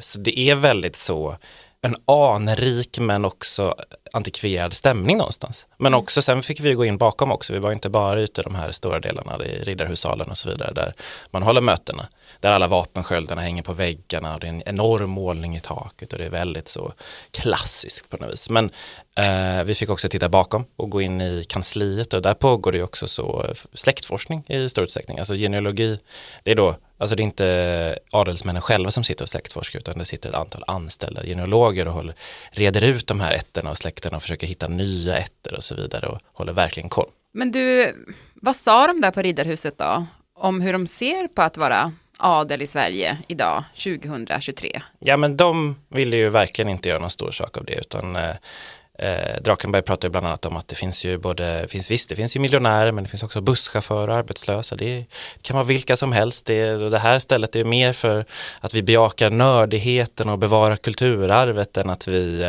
Så 0.00 0.18
det 0.18 0.38
är 0.38 0.54
väldigt 0.54 0.96
så 0.96 1.36
en 1.82 1.96
anrik 2.04 2.98
men 2.98 3.24
också 3.24 3.74
antikverad 4.12 4.72
stämning 4.72 5.16
någonstans. 5.16 5.66
Men 5.78 5.94
också 5.94 6.22
sen 6.22 6.42
fick 6.42 6.60
vi 6.60 6.74
gå 6.74 6.84
in 6.84 6.98
bakom 6.98 7.32
också. 7.32 7.52
Vi 7.52 7.58
var 7.58 7.72
inte 7.72 7.88
bara 7.88 8.20
ute 8.20 8.40
i 8.40 8.44
de 8.44 8.54
här 8.54 8.72
stora 8.72 9.00
delarna 9.00 9.44
i 9.44 9.62
Riddarhussalen 9.62 10.30
och 10.30 10.38
så 10.38 10.48
vidare 10.48 10.72
där 10.74 10.94
man 11.30 11.42
håller 11.42 11.60
mötena. 11.60 12.06
Där 12.40 12.50
alla 12.50 12.68
vapensköldarna 12.68 13.42
hänger 13.42 13.62
på 13.62 13.72
väggarna 13.72 14.34
och 14.34 14.40
det 14.40 14.46
är 14.46 14.48
en 14.48 14.62
enorm 14.66 15.10
målning 15.10 15.56
i 15.56 15.60
taket 15.60 16.12
och 16.12 16.18
det 16.18 16.24
är 16.24 16.30
väldigt 16.30 16.68
så 16.68 16.92
klassiskt 17.30 18.10
på 18.10 18.16
något 18.16 18.32
vis. 18.32 18.50
Men 18.50 18.70
eh, 19.16 19.64
vi 19.64 19.74
fick 19.74 19.90
också 19.90 20.08
titta 20.08 20.28
bakom 20.28 20.64
och 20.76 20.90
gå 20.90 21.00
in 21.00 21.20
i 21.20 21.44
kansliet 21.48 22.14
och 22.14 22.22
där 22.22 22.34
pågår 22.34 22.72
det 22.72 22.82
också 22.82 23.06
så 23.06 23.46
släktforskning 23.72 24.44
i 24.46 24.68
stor 24.68 24.84
utsträckning. 24.84 25.18
Alltså 25.18 25.34
genealogi, 25.34 25.98
det 26.42 26.50
är 26.50 26.56
då 26.56 26.76
Alltså 26.98 27.16
det 27.16 27.22
är 27.22 27.24
inte 27.24 27.98
adelsmännen 28.10 28.62
själva 28.62 28.90
som 28.90 29.04
sitter 29.04 29.24
och 29.24 29.28
släktforskar 29.28 29.78
utan 29.78 29.98
det 29.98 30.04
sitter 30.04 30.28
ett 30.28 30.34
antal 30.34 30.64
anställda 30.66 31.22
genealoger 31.22 31.88
och 31.88 31.94
håller, 31.94 32.14
reder 32.50 32.84
ut 32.84 33.06
de 33.06 33.20
här 33.20 33.32
ätterna 33.32 33.70
och 33.70 33.76
släkterna 33.76 34.16
och 34.16 34.22
försöker 34.22 34.46
hitta 34.46 34.68
nya 34.68 35.18
ätter 35.18 35.54
och 35.54 35.64
så 35.64 35.74
vidare 35.74 36.06
och 36.06 36.18
håller 36.32 36.52
verkligen 36.52 36.88
koll. 36.88 37.10
Men 37.32 37.52
du, 37.52 37.94
vad 38.34 38.56
sa 38.56 38.86
de 38.86 39.00
där 39.00 39.10
på 39.10 39.22
Riddarhuset 39.22 39.78
då? 39.78 40.06
Om 40.34 40.60
hur 40.60 40.72
de 40.72 40.86
ser 40.86 41.28
på 41.28 41.42
att 41.42 41.56
vara 41.56 41.92
adel 42.18 42.62
i 42.62 42.66
Sverige 42.66 43.18
idag, 43.28 43.64
2023? 43.74 44.82
Ja 44.98 45.16
men 45.16 45.36
de 45.36 45.76
ville 45.88 46.16
ju 46.16 46.28
verkligen 46.28 46.68
inte 46.68 46.88
göra 46.88 46.98
någon 46.98 47.10
stor 47.10 47.30
sak 47.30 47.56
av 47.56 47.64
det 47.64 47.74
utan 47.74 48.16
eh, 48.98 49.42
Drakenberg 49.42 49.82
pratar 49.82 50.08
ju 50.08 50.10
bland 50.10 50.26
annat 50.26 50.44
om 50.44 50.56
att 50.56 50.68
det 50.68 50.74
finns 50.74 51.04
ju 51.04 51.18
både, 51.18 51.66
finns, 51.68 51.90
visst 51.90 52.08
det 52.08 52.16
finns 52.16 52.36
ju 52.36 52.40
miljonärer 52.40 52.92
men 52.92 53.04
det 53.04 53.10
finns 53.10 53.22
också 53.22 53.40
busschaufförer 53.40 54.08
och 54.08 54.16
arbetslösa. 54.16 54.76
Det 54.76 55.04
kan 55.42 55.54
vara 55.54 55.64
vilka 55.64 55.96
som 55.96 56.12
helst. 56.12 56.46
Det, 56.46 56.74
och 56.74 56.90
det 56.90 56.98
här 56.98 57.18
stället 57.18 57.56
är 57.56 57.64
mer 57.64 57.92
för 57.92 58.24
att 58.60 58.74
vi 58.74 58.82
bejakar 58.82 59.30
nördigheten 59.30 60.28
och 60.28 60.38
bevarar 60.38 60.76
kulturarvet 60.76 61.76
än 61.76 61.90
att 61.90 62.08
vi 62.08 62.42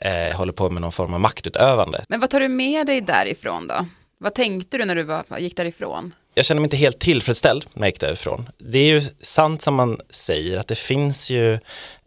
eh, 0.00 0.28
eh, 0.28 0.36
håller 0.36 0.52
på 0.52 0.70
med 0.70 0.82
någon 0.82 0.92
form 0.92 1.14
av 1.14 1.20
maktutövande. 1.20 2.04
Men 2.08 2.20
vad 2.20 2.30
tar 2.30 2.40
du 2.40 2.48
med 2.48 2.86
dig 2.86 3.00
därifrån 3.00 3.66
då? 3.66 3.86
Vad 4.20 4.34
tänkte 4.34 4.78
du 4.78 4.84
när 4.84 4.94
du 4.94 5.02
var, 5.02 5.24
gick 5.38 5.56
därifrån? 5.56 6.12
jag 6.38 6.44
känner 6.44 6.60
mig 6.60 6.66
inte 6.66 6.76
helt 6.76 6.98
tillfredsställd 6.98 7.66
när 7.74 7.86
jag 7.86 7.88
gick 7.88 8.00
därifrån. 8.00 8.48
Det 8.58 8.78
är 8.78 8.84
ju 8.84 9.02
sant 9.20 9.62
som 9.62 9.74
man 9.74 10.00
säger 10.10 10.58
att 10.58 10.68
det 10.68 10.78
finns 10.78 11.30
ju 11.30 11.52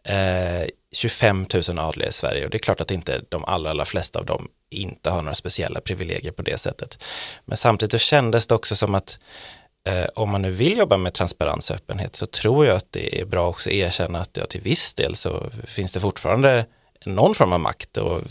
eh, 0.03 0.67
25 0.91 1.45
000 1.67 1.79
adliga 1.79 2.09
i 2.09 2.11
Sverige 2.11 2.45
och 2.45 2.49
det 2.49 2.57
är 2.57 2.59
klart 2.59 2.81
att 2.81 2.91
inte 2.91 3.21
de 3.29 3.45
allra, 3.45 3.69
allra 3.69 3.85
flesta 3.85 4.19
av 4.19 4.25
dem 4.25 4.47
inte 4.69 5.09
har 5.09 5.21
några 5.21 5.35
speciella 5.35 5.81
privilegier 5.81 6.31
på 6.31 6.41
det 6.41 6.57
sättet. 6.57 7.03
Men 7.45 7.57
samtidigt 7.57 7.91
så 7.91 7.97
kändes 7.97 8.47
det 8.47 8.55
också 8.55 8.75
som 8.75 8.95
att 8.95 9.19
eh, 9.87 10.05
om 10.15 10.29
man 10.29 10.41
nu 10.41 10.51
vill 10.51 10.77
jobba 10.77 10.97
med 10.97 11.13
transparens 11.13 11.69
och 11.69 11.75
öppenhet 11.75 12.15
så 12.15 12.25
tror 12.25 12.65
jag 12.65 12.75
att 12.75 12.91
det 12.91 13.21
är 13.21 13.25
bra 13.25 13.47
också 13.47 13.69
att 13.69 13.73
erkänna 13.73 14.19
att 14.19 14.37
ja, 14.37 14.45
till 14.45 14.61
viss 14.61 14.93
del 14.93 15.15
så 15.15 15.49
finns 15.67 15.91
det 15.91 15.99
fortfarande 15.99 16.65
någon 17.05 17.35
form 17.35 17.53
av 17.53 17.59
makt 17.59 17.97
och 17.97 18.21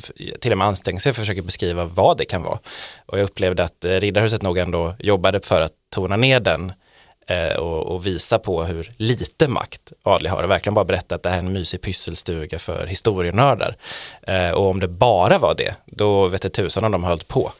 till 0.41 0.53
och 0.53 0.59
med 0.59 0.67
ansträngt 0.67 1.03
sig 1.03 1.12
för 1.12 1.23
att 1.23 1.27
försöka 1.27 1.43
beskriva 1.43 1.85
vad 1.85 2.19
det 2.19 2.25
kan 2.25 2.43
vara. 2.43 2.59
Och 3.07 3.19
jag 3.19 3.25
upplevde 3.25 3.65
att 3.65 3.85
eh, 3.85 3.91
Riddarhuset 3.91 4.43
nog 4.43 4.59
ändå 4.59 4.95
jobbade 4.99 5.41
för 5.41 5.61
att 5.61 5.73
tona 5.91 6.17
ner 6.17 6.41
den 6.41 6.69
eh, 6.71 6.75
och, 7.59 7.87
och 7.87 8.06
visa 8.06 8.38
på 8.38 8.65
hur 8.65 8.91
lite 8.97 9.49
makt 9.49 9.93
adlig 10.03 10.31
har 10.31 10.43
och 10.43 10.50
verkligen 10.50 10.75
bara 10.75 10.85
berätta 10.85 11.15
att 11.15 11.23
det 11.23 11.29
här 11.29 11.37
är 11.37 11.43
en 11.43 11.53
mysig 11.53 11.81
pysselstuga 11.82 12.59
för 12.59 12.87
historienördar. 12.87 13.77
Eh, 14.23 14.50
och 14.50 14.67
om 14.71 14.81
det 14.81 14.88
bara 14.88 15.38
var 15.38 15.54
det, 15.54 15.75
då 15.87 16.28
vet 16.28 16.43
det 16.43 16.49
tusan 16.50 16.85
om 16.85 16.93
de 16.93 17.02
har 17.02 17.11
hållit 17.11 17.28
på. 17.28 17.52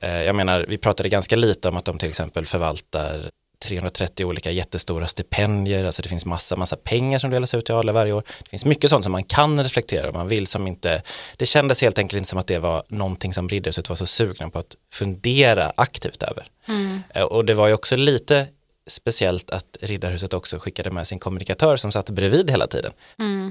Eh, 0.00 0.22
jag 0.22 0.34
menar, 0.34 0.66
vi 0.68 0.78
pratade 0.78 1.08
ganska 1.08 1.36
lite 1.36 1.68
om 1.68 1.76
att 1.76 1.84
de 1.84 1.98
till 1.98 2.08
exempel 2.08 2.46
förvaltar 2.46 3.30
330 3.64 4.26
olika 4.26 4.50
jättestora 4.50 5.06
stipendier, 5.06 5.84
alltså 5.84 6.02
det 6.02 6.08
finns 6.08 6.26
massa, 6.26 6.56
massa 6.56 6.76
pengar 6.76 7.18
som 7.18 7.30
delas 7.30 7.54
ut 7.54 7.66
till 7.66 7.74
alla 7.74 7.92
varje 7.92 8.12
år. 8.12 8.22
Det 8.42 8.48
finns 8.50 8.64
mycket 8.64 8.90
sånt 8.90 9.04
som 9.04 9.12
man 9.12 9.24
kan 9.24 9.62
reflektera 9.62 10.08
om 10.08 10.14
man 10.16 10.28
vill 10.28 10.46
som 10.46 10.66
inte, 10.66 11.02
det 11.36 11.46
kändes 11.46 11.82
helt 11.82 11.98
enkelt 11.98 12.18
inte 12.18 12.30
som 12.30 12.38
att 12.38 12.46
det 12.46 12.58
var 12.58 12.82
någonting 12.88 13.34
som 13.34 13.48
Riddarhuset 13.48 13.88
var 13.88 13.96
så 13.96 14.06
sugna 14.06 14.50
på 14.50 14.58
att 14.58 14.76
fundera 14.92 15.72
aktivt 15.76 16.22
över. 16.22 16.44
Eh, 17.14 17.22
Och 17.22 17.44
det 17.44 17.54
var 17.54 17.68
ju 17.68 17.74
också 17.74 17.96
lite 17.96 18.46
speciellt 18.86 19.50
att 19.50 19.76
Riddarhuset 19.80 20.34
också 20.34 20.58
skickade 20.58 20.90
med 20.90 21.08
sin 21.08 21.18
kommunikatör 21.18 21.76
som 21.76 21.92
satt 21.92 22.10
bredvid 22.10 22.50
hela 22.50 22.66
tiden. 22.66 22.92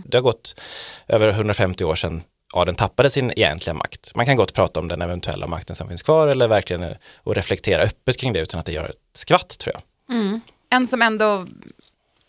Det 0.06 0.18
har 0.18 0.22
gått 0.22 0.60
över 1.08 1.28
150 1.30 1.84
år 1.84 1.96
sedan 1.96 2.24
adeln 2.54 2.76
tappade 2.76 3.10
sin 3.10 3.32
egentliga 3.32 3.74
makt. 3.74 4.16
Man 4.16 4.26
kan 4.26 4.36
gott 4.36 4.54
prata 4.54 4.80
om 4.80 4.88
den 4.88 5.02
eventuella 5.02 5.48
makten 5.48 5.76
som 5.76 5.88
finns 5.88 6.02
kvar 6.04 6.28
eller 6.28 6.48
verkligen 6.48 6.96
och 7.18 7.36
reflektera 7.36 7.82
öppet 7.82 8.18
kring 8.18 8.34
det 8.34 8.40
utan 8.40 8.60
att 8.60 8.66
det 8.66 8.72
gör 8.72 8.90
ett 8.90 8.96
skvatt 9.14 9.58
tror 9.60 9.76
jag. 9.76 9.82
En 10.70 10.88
som 10.88 11.02
ändå 11.02 11.48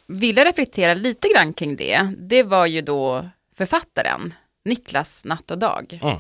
ville 0.07 0.45
reflektera 0.45 0.95
lite 0.95 1.29
grann 1.29 1.53
kring 1.53 1.77
det, 1.77 2.13
det 2.19 2.43
var 2.43 2.67
ju 2.67 2.81
då 2.81 3.29
författaren 3.57 4.35
Niklas 4.65 5.25
Natt 5.25 5.51
och 5.51 5.59
Dag, 5.59 5.99
Mm. 6.03 6.17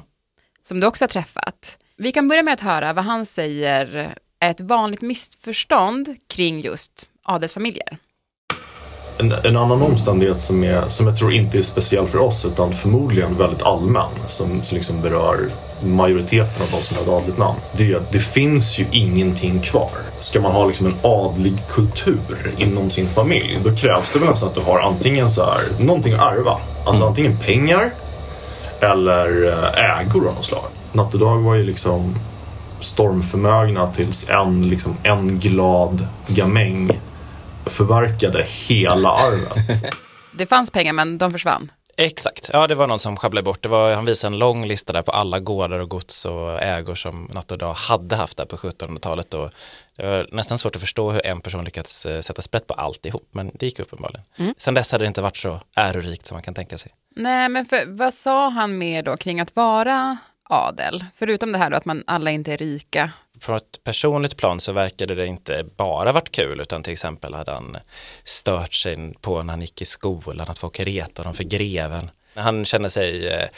som 0.62 0.80
du 0.80 0.86
också 0.86 1.04
har 1.04 1.08
träffat. 1.08 1.78
Vi 1.96 2.12
kan 2.12 2.28
börja 2.28 2.42
med 2.42 2.54
att 2.54 2.60
höra 2.60 2.92
vad 2.92 3.04
han 3.04 3.26
säger 3.26 4.14
ett 4.42 4.60
vanligt 4.60 5.00
missförstånd 5.00 6.16
kring 6.28 6.60
just 6.60 7.08
adelsfamiljer. 7.22 7.98
En, 9.18 9.32
en 9.32 9.56
annan 9.56 9.82
omständighet 9.82 10.40
som, 10.40 10.64
är, 10.64 10.88
som 10.88 11.06
jag 11.06 11.16
tror 11.16 11.32
inte 11.32 11.58
är 11.58 11.62
speciell 11.62 12.06
för 12.06 12.18
oss 12.18 12.44
utan 12.44 12.72
förmodligen 12.72 13.38
väldigt 13.38 13.62
allmän 13.62 14.10
som, 14.28 14.62
som 14.64 14.76
liksom 14.76 15.02
berör 15.02 15.50
majoriteten 15.84 16.62
av 16.62 16.68
de 16.70 16.76
som 16.76 16.96
har 16.96 17.02
ett 17.02 17.22
adligt 17.22 17.38
namn. 17.38 17.58
Det 17.72 17.92
är 17.92 17.96
att 17.96 18.12
det 18.12 18.18
finns 18.18 18.78
ju 18.78 18.86
ingenting 18.92 19.60
kvar. 19.60 19.90
Ska 20.20 20.40
man 20.40 20.52
ha 20.52 20.66
liksom 20.66 20.86
en 20.86 20.96
adlig 21.02 21.54
kultur 21.70 22.54
inom 22.58 22.90
sin 22.90 23.08
familj 23.08 23.58
då 23.64 23.76
krävs 23.76 24.12
det 24.12 24.18
väl 24.18 24.28
nästan 24.28 24.48
att 24.48 24.54
du 24.54 24.60
har 24.60 24.80
antingen 24.80 25.30
så 25.30 25.44
här, 25.44 25.60
någonting 25.80 26.12
att 26.12 26.32
ärva. 26.32 26.60
Alltså 26.86 27.04
antingen 27.04 27.38
pengar 27.38 27.90
eller 28.80 29.46
eh, 29.48 30.00
ägor 30.00 30.28
av 30.28 30.34
något 30.34 30.44
slag. 30.44 30.66
Nattedag 30.92 31.36
var 31.36 31.54
ju 31.54 31.62
liksom 31.62 32.14
stormförmögna 32.82 33.92
tills 33.92 34.28
en, 34.28 34.68
liksom, 34.68 34.96
en 35.02 35.38
glad 35.38 36.06
gamäng 36.26 37.00
förverkade 37.66 38.46
hela 38.48 39.10
arvet. 39.10 39.84
Det 40.34 40.46
fanns 40.46 40.70
pengar 40.70 40.92
men 40.92 41.18
de 41.18 41.30
försvann. 41.30 41.70
Exakt, 41.96 42.50
ja 42.52 42.66
det 42.66 42.74
var 42.74 42.86
någon 42.86 42.98
som 42.98 43.16
sjabblade 43.16 43.44
bort. 43.44 43.62
Det 43.62 43.68
var, 43.68 43.94
han 43.94 44.04
visade 44.04 44.34
en 44.34 44.38
lång 44.38 44.66
lista 44.66 44.92
där 44.92 45.02
på 45.02 45.12
alla 45.12 45.40
gårdar 45.40 45.78
och 45.78 45.88
gods 45.88 46.24
och 46.24 46.62
ägor 46.62 46.94
som 46.94 47.30
Natt 47.34 47.52
och 47.52 47.58
Dag 47.58 47.74
hade 47.74 48.16
haft 48.16 48.36
där 48.36 48.44
på 48.44 48.56
1700-talet. 48.56 49.34
Och 49.34 49.50
det 49.96 50.06
var 50.06 50.28
nästan 50.32 50.58
svårt 50.58 50.76
att 50.76 50.80
förstå 50.80 51.10
hur 51.10 51.26
en 51.26 51.40
person 51.40 51.64
lyckats 51.64 52.06
eh, 52.06 52.20
sätta 52.20 52.42
sprätt 52.42 52.66
på 52.66 52.74
alltihop, 52.74 53.28
men 53.30 53.50
det 53.54 53.66
gick 53.66 53.78
uppenbarligen. 53.78 54.24
Mm. 54.36 54.54
Sen 54.58 54.74
dess 54.74 54.92
hade 54.92 55.04
det 55.04 55.08
inte 55.08 55.22
varit 55.22 55.36
så 55.36 55.60
ärorikt 55.76 56.26
som 56.26 56.34
man 56.34 56.42
kan 56.42 56.54
tänka 56.54 56.78
sig. 56.78 56.92
Nej, 57.16 57.48
men 57.48 57.66
för, 57.66 57.84
vad 57.86 58.14
sa 58.14 58.48
han 58.48 58.78
mer 58.78 59.02
då 59.02 59.16
kring 59.16 59.40
att 59.40 59.56
vara 59.56 60.18
adel? 60.52 61.04
Förutom 61.16 61.52
det 61.52 61.58
här 61.58 61.70
då 61.70 61.76
att 61.76 61.84
man 61.84 62.04
alla 62.06 62.30
inte 62.30 62.52
är 62.52 62.56
rika 62.56 63.10
på 63.46 63.54
ett 63.54 63.84
personligt 63.84 64.36
plan 64.36 64.60
så 64.60 64.72
verkade 64.72 65.14
det 65.14 65.26
inte 65.26 65.64
bara 65.76 66.12
varit 66.12 66.32
kul 66.32 66.60
utan 66.60 66.82
till 66.82 66.92
exempel 66.92 67.34
hade 67.34 67.52
han 67.52 67.76
stört 68.24 68.74
sig 68.74 69.14
på 69.20 69.42
när 69.42 69.52
han 69.52 69.60
gick 69.60 69.82
i 69.82 69.84
skolan 69.84 70.48
att 70.48 70.58
folk 70.58 70.80
retade 70.80 71.20
honom 71.20 71.34
för 71.34 71.44
greven. 71.44 72.10
Han 72.34 72.64
kände 72.64 72.90
sig 72.90 73.28
eh, 73.28 73.48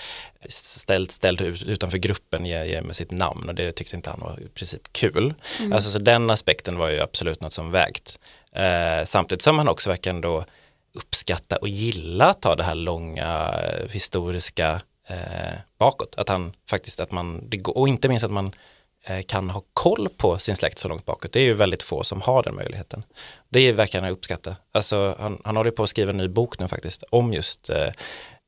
ställd, 0.48 1.12
ställd 1.12 1.40
utanför 1.66 1.98
gruppen 1.98 2.42
med 2.86 2.96
sitt 2.96 3.10
namn 3.10 3.48
och 3.48 3.54
det 3.54 3.72
tyckte 3.72 3.96
inte 3.96 4.10
han 4.10 4.20
var 4.20 4.40
i 4.40 4.48
princip 4.48 4.92
kul. 4.92 5.34
Mm. 5.60 5.72
Alltså 5.72 5.90
så 5.90 5.98
den 5.98 6.30
aspekten 6.30 6.78
var 6.78 6.88
ju 6.88 7.00
absolut 7.00 7.40
något 7.40 7.52
som 7.52 7.70
vägt. 7.70 8.18
Eh, 8.52 9.04
samtidigt 9.04 9.42
som 9.42 9.58
han 9.58 9.68
också 9.68 9.90
verkar 9.90 10.10
ändå 10.10 10.44
uppskatta 10.94 11.56
och 11.56 11.68
gilla 11.68 12.26
att 12.26 12.42
ta 12.42 12.56
det 12.56 12.64
här 12.64 12.74
långa 12.74 13.54
historiska 13.90 14.80
eh, 15.06 15.54
bakåt. 15.78 16.14
Att 16.16 16.28
han 16.28 16.56
faktiskt, 16.70 17.00
att 17.00 17.10
man, 17.10 17.50
och 17.64 17.88
inte 17.88 18.08
minst 18.08 18.24
att 18.24 18.30
man 18.30 18.52
Eh, 19.06 19.22
kan 19.22 19.50
ha 19.50 19.62
koll 19.72 20.08
på 20.16 20.38
sin 20.38 20.56
släkt 20.56 20.78
så 20.78 20.88
långt 20.88 21.04
bakåt. 21.04 21.32
Det 21.32 21.40
är 21.40 21.44
ju 21.44 21.54
väldigt 21.54 21.82
få 21.82 22.04
som 22.04 22.20
har 22.20 22.42
den 22.42 22.54
möjligheten. 22.54 23.02
Det 23.48 23.72
verkar 23.72 24.00
han 24.00 24.10
uppskatta. 24.10 24.56
Alltså, 24.72 25.16
han, 25.18 25.40
han 25.44 25.56
håller 25.56 25.70
på 25.70 25.82
att 25.82 25.90
skriva 25.90 26.10
en 26.10 26.16
ny 26.16 26.28
bok 26.28 26.58
nu 26.58 26.68
faktiskt 26.68 27.02
om 27.02 27.32
just 27.32 27.70
eh, 27.70 27.88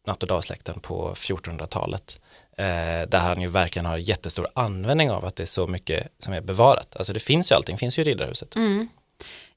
natt 0.07 0.23
och 0.23 0.29
dagsläkten 0.29 0.81
på 0.81 1.15
1400-talet. 1.15 2.21
Eh, 2.59 3.09
där 3.09 3.19
han 3.19 3.41
ju 3.41 3.49
verkligen 3.49 3.87
har 3.87 3.97
jättestor 3.97 4.47
användning 4.55 5.11
av 5.11 5.25
att 5.25 5.37
det 5.37 5.43
är 5.43 5.47
så 5.47 5.67
mycket 5.67 6.09
som 6.19 6.33
är 6.33 6.41
bevarat. 6.41 6.97
Alltså 6.97 7.13
det 7.13 7.21
finns 7.21 7.53
ju 7.53 7.57
allting, 7.57 7.79
finns 7.79 7.99
ju 7.99 8.05
Riddarhuset. 8.05 8.57
Mm. 8.57 8.89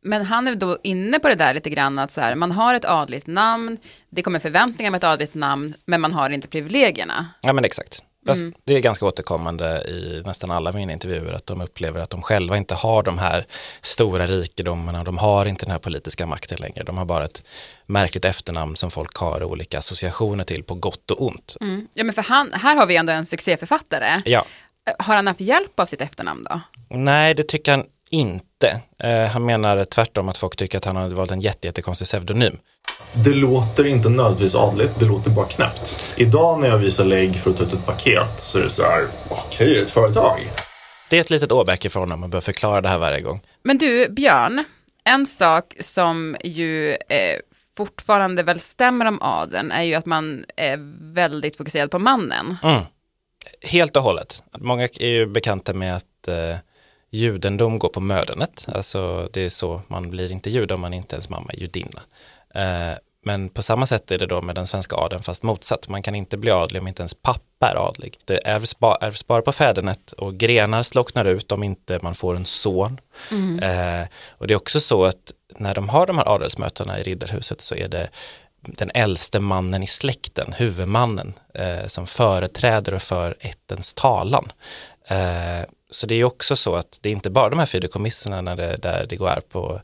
Men 0.02 0.26
han 0.26 0.48
är 0.48 0.56
då 0.56 0.78
inne 0.84 1.20
på 1.20 1.30
det 1.30 1.36
där 1.36 1.54
lite 1.54 1.70
grann 1.70 2.00
att 2.00 2.12
så 2.12 2.22
här, 2.22 2.36
man 2.36 2.52
har 2.52 2.76
ett 2.76 2.86
adligt 2.86 3.28
namn, 3.28 3.78
det 4.10 4.22
kommer 4.22 4.40
förväntningar 4.40 4.92
med 4.92 4.98
ett 4.98 5.04
adligt 5.04 5.34
namn, 5.34 5.74
men 5.86 6.02
man 6.02 6.14
har 6.14 6.30
inte 6.30 6.48
privilegierna. 6.48 7.26
Ja 7.42 7.54
men 7.54 7.66
exakt. 7.66 8.04
Mm. 8.28 8.54
Det 8.64 8.74
är 8.74 8.80
ganska 8.80 9.06
återkommande 9.06 9.84
i 9.88 10.22
nästan 10.26 10.52
alla 10.52 10.72
mina 10.72 10.94
intervjuer 10.94 11.34
att 11.34 11.46
de 11.46 11.62
upplever 11.62 12.00
att 12.00 12.10
de 12.10 12.22
själva 12.22 12.58
inte 12.58 12.76
har 12.76 13.04
de 13.04 13.18
här 13.18 13.46
stora 13.82 14.28
rikedomarna, 14.28 15.04
de 15.04 15.18
har 15.18 15.46
inte 15.46 15.66
den 15.66 15.72
här 15.72 15.80
politiska 15.80 16.26
makten 16.26 16.58
längre, 16.62 16.84
de 16.84 16.98
har 16.98 17.06
bara 17.06 17.26
ett 17.26 17.44
märkligt 17.86 18.26
efternamn 18.26 18.76
som 18.76 18.92
folk 18.92 19.16
har 19.16 19.44
olika 19.44 19.80
associationer 19.80 20.44
till 20.44 20.64
på 20.64 20.76
gott 20.76 21.12
och 21.12 21.28
ont. 21.28 21.56
Mm. 21.62 21.88
Ja 21.94 22.04
men 22.04 22.14
för 22.14 22.24
han, 22.24 22.54
här 22.54 22.76
har 22.76 22.86
vi 22.86 22.96
ändå 22.96 23.14
en 23.14 23.26
succéförfattare. 23.26 24.22
Ja. 24.26 24.46
Har 25.00 25.16
han 25.16 25.28
haft 25.28 25.42
hjälp 25.42 25.80
av 25.80 25.86
sitt 25.86 26.02
efternamn 26.02 26.44
då? 26.50 26.62
Nej, 26.90 27.34
det 27.34 27.44
tycker 27.44 27.72
han 27.72 27.86
inte. 28.10 28.82
Eh, 29.00 29.26
han 29.26 29.46
menar 29.46 29.84
tvärtom 29.84 30.30
att 30.30 30.38
folk 30.38 30.56
tycker 30.56 30.78
att 30.78 30.86
han 30.86 30.96
har 30.96 31.10
valt 31.10 31.32
en 31.32 31.42
jättekonstig 31.42 32.08
pseudonym. 32.08 32.58
Det 33.14 33.34
låter 33.34 33.86
inte 33.86 34.10
nödvändigtvis 34.10 34.56
adligt, 34.56 35.00
det 35.00 35.06
låter 35.06 35.30
bara 35.30 35.46
knäppt. 35.46 36.14
Idag 36.18 36.60
när 36.60 36.68
jag 36.68 36.78
visar 36.78 37.06
lägg 37.06 37.36
för 37.36 37.52
att 37.52 37.58
ta 37.58 37.64
ut 37.64 37.74
ett 37.74 37.86
paket 37.86 38.40
så 38.40 38.60
är 38.60 38.64
det 38.64 38.70
så 38.70 38.84
här, 38.84 39.08
okej, 39.30 39.46
okay, 39.48 39.72
är 39.72 39.76
det 39.76 39.82
ett 39.82 39.92
företag? 39.92 40.40
Det 41.10 41.18
är 41.18 41.22
ett 41.22 41.30
litet 41.30 41.52
åbäke 41.52 41.90
för 41.90 42.00
honom 42.00 42.24
att 42.24 42.30
behöva 42.30 42.42
förklara 42.42 42.82
det 42.82 42.90
här 42.90 42.98
varje 42.98 43.22
gång. 43.22 43.42
Men 43.64 43.78
du, 43.78 44.10
Björn, 44.10 44.64
en 45.04 45.26
sak 45.26 45.76
som 45.80 46.38
ju 46.44 46.92
eh, 46.92 47.40
fortfarande 47.78 48.44
väl 48.44 48.60
stämmer 48.60 49.06
om 49.06 49.22
adeln 49.22 49.72
är 49.72 49.84
ju 49.84 49.96
att 49.96 50.06
man 50.06 50.46
är 50.56 50.78
väldigt 51.14 51.58
fokuserad 51.58 51.92
på 51.92 52.00
mannen. 52.00 52.58
Mm. 52.64 52.84
Helt 53.62 53.96
och 53.96 54.04
hållet. 54.04 54.44
Många 54.58 54.84
är 54.84 55.08
ju 55.08 55.26
bekanta 55.26 55.74
med 55.74 55.96
att 55.96 56.28
eh, 56.28 56.58
judendom 57.12 57.80
går 57.80 57.90
på 57.90 58.00
mödernet. 58.00 58.66
Alltså 58.68 59.30
det 59.34 59.42
är 59.42 59.50
så 59.50 59.82
man 59.88 60.10
blir 60.10 60.32
inte 60.32 60.50
jude 60.50 60.74
om 60.74 60.82
man 60.82 60.94
inte 60.94 61.16
ens 61.16 61.30
mamma 61.30 61.52
är 61.54 61.60
judinna. 61.60 62.02
Eh, 62.56 62.98
men 63.26 63.50
på 63.50 63.64
samma 63.64 63.86
sätt 63.86 64.12
är 64.12 64.18
det 64.18 64.26
då 64.26 64.42
med 64.42 64.56
den 64.56 64.68
svenska 64.68 64.96
adeln 64.96 65.24
fast 65.24 65.44
motsatt. 65.44 65.90
Man 65.90 66.04
kan 66.04 66.16
inte 66.16 66.38
bli 66.38 66.52
adlig 66.52 66.82
om 66.82 66.88
inte 66.88 67.02
ens 67.02 67.14
pappa 67.14 67.72
är 67.72 67.76
adlig. 67.76 68.18
Det 68.26 68.48
ärvs 68.48 68.80
bara, 68.80 68.96
ärvs 68.96 69.28
bara 69.28 69.42
på 69.42 69.52
fädernet 69.52 70.12
och 70.12 70.38
grenar 70.38 70.84
slocknar 70.84 71.26
ut 71.26 71.52
om 71.52 71.64
inte 71.64 72.00
man 72.02 72.16
får 72.16 72.36
en 72.36 72.46
son. 72.46 73.00
Mm. 73.32 73.60
Eh, 73.60 74.08
och 74.30 74.48
det 74.48 74.54
är 74.54 74.58
också 74.58 74.80
så 74.80 75.06
att 75.06 75.34
när 75.58 75.76
de 75.76 75.90
har 75.90 76.08
de 76.08 76.18
här 76.18 76.36
adelsmötena 76.36 77.00
i 77.00 77.04
riddarhuset 77.04 77.62
så 77.62 77.76
är 77.76 77.88
det 77.88 78.10
den 78.62 78.92
äldste 78.94 79.40
mannen 79.40 79.84
i 79.84 79.88
släkten, 79.88 80.54
huvudmannen, 80.54 81.34
eh, 81.54 81.86
som 81.86 82.08
företräder 82.08 82.94
och 82.94 83.02
för 83.02 83.36
ättens 83.40 83.94
talan. 83.94 84.52
Eh, 85.10 85.66
så 85.90 86.08
det 86.08 86.16
är 86.16 86.24
också 86.24 86.56
så 86.56 86.76
att 86.76 87.00
det 87.02 87.10
är 87.10 87.14
inte 87.14 87.30
bara 87.30 87.50
de 87.50 87.60
här 87.60 87.66
fideikommisserna 87.66 88.56
där, 88.56 88.78
där 88.78 89.06
det 89.10 89.16
går 89.16 89.42
på, 89.50 89.82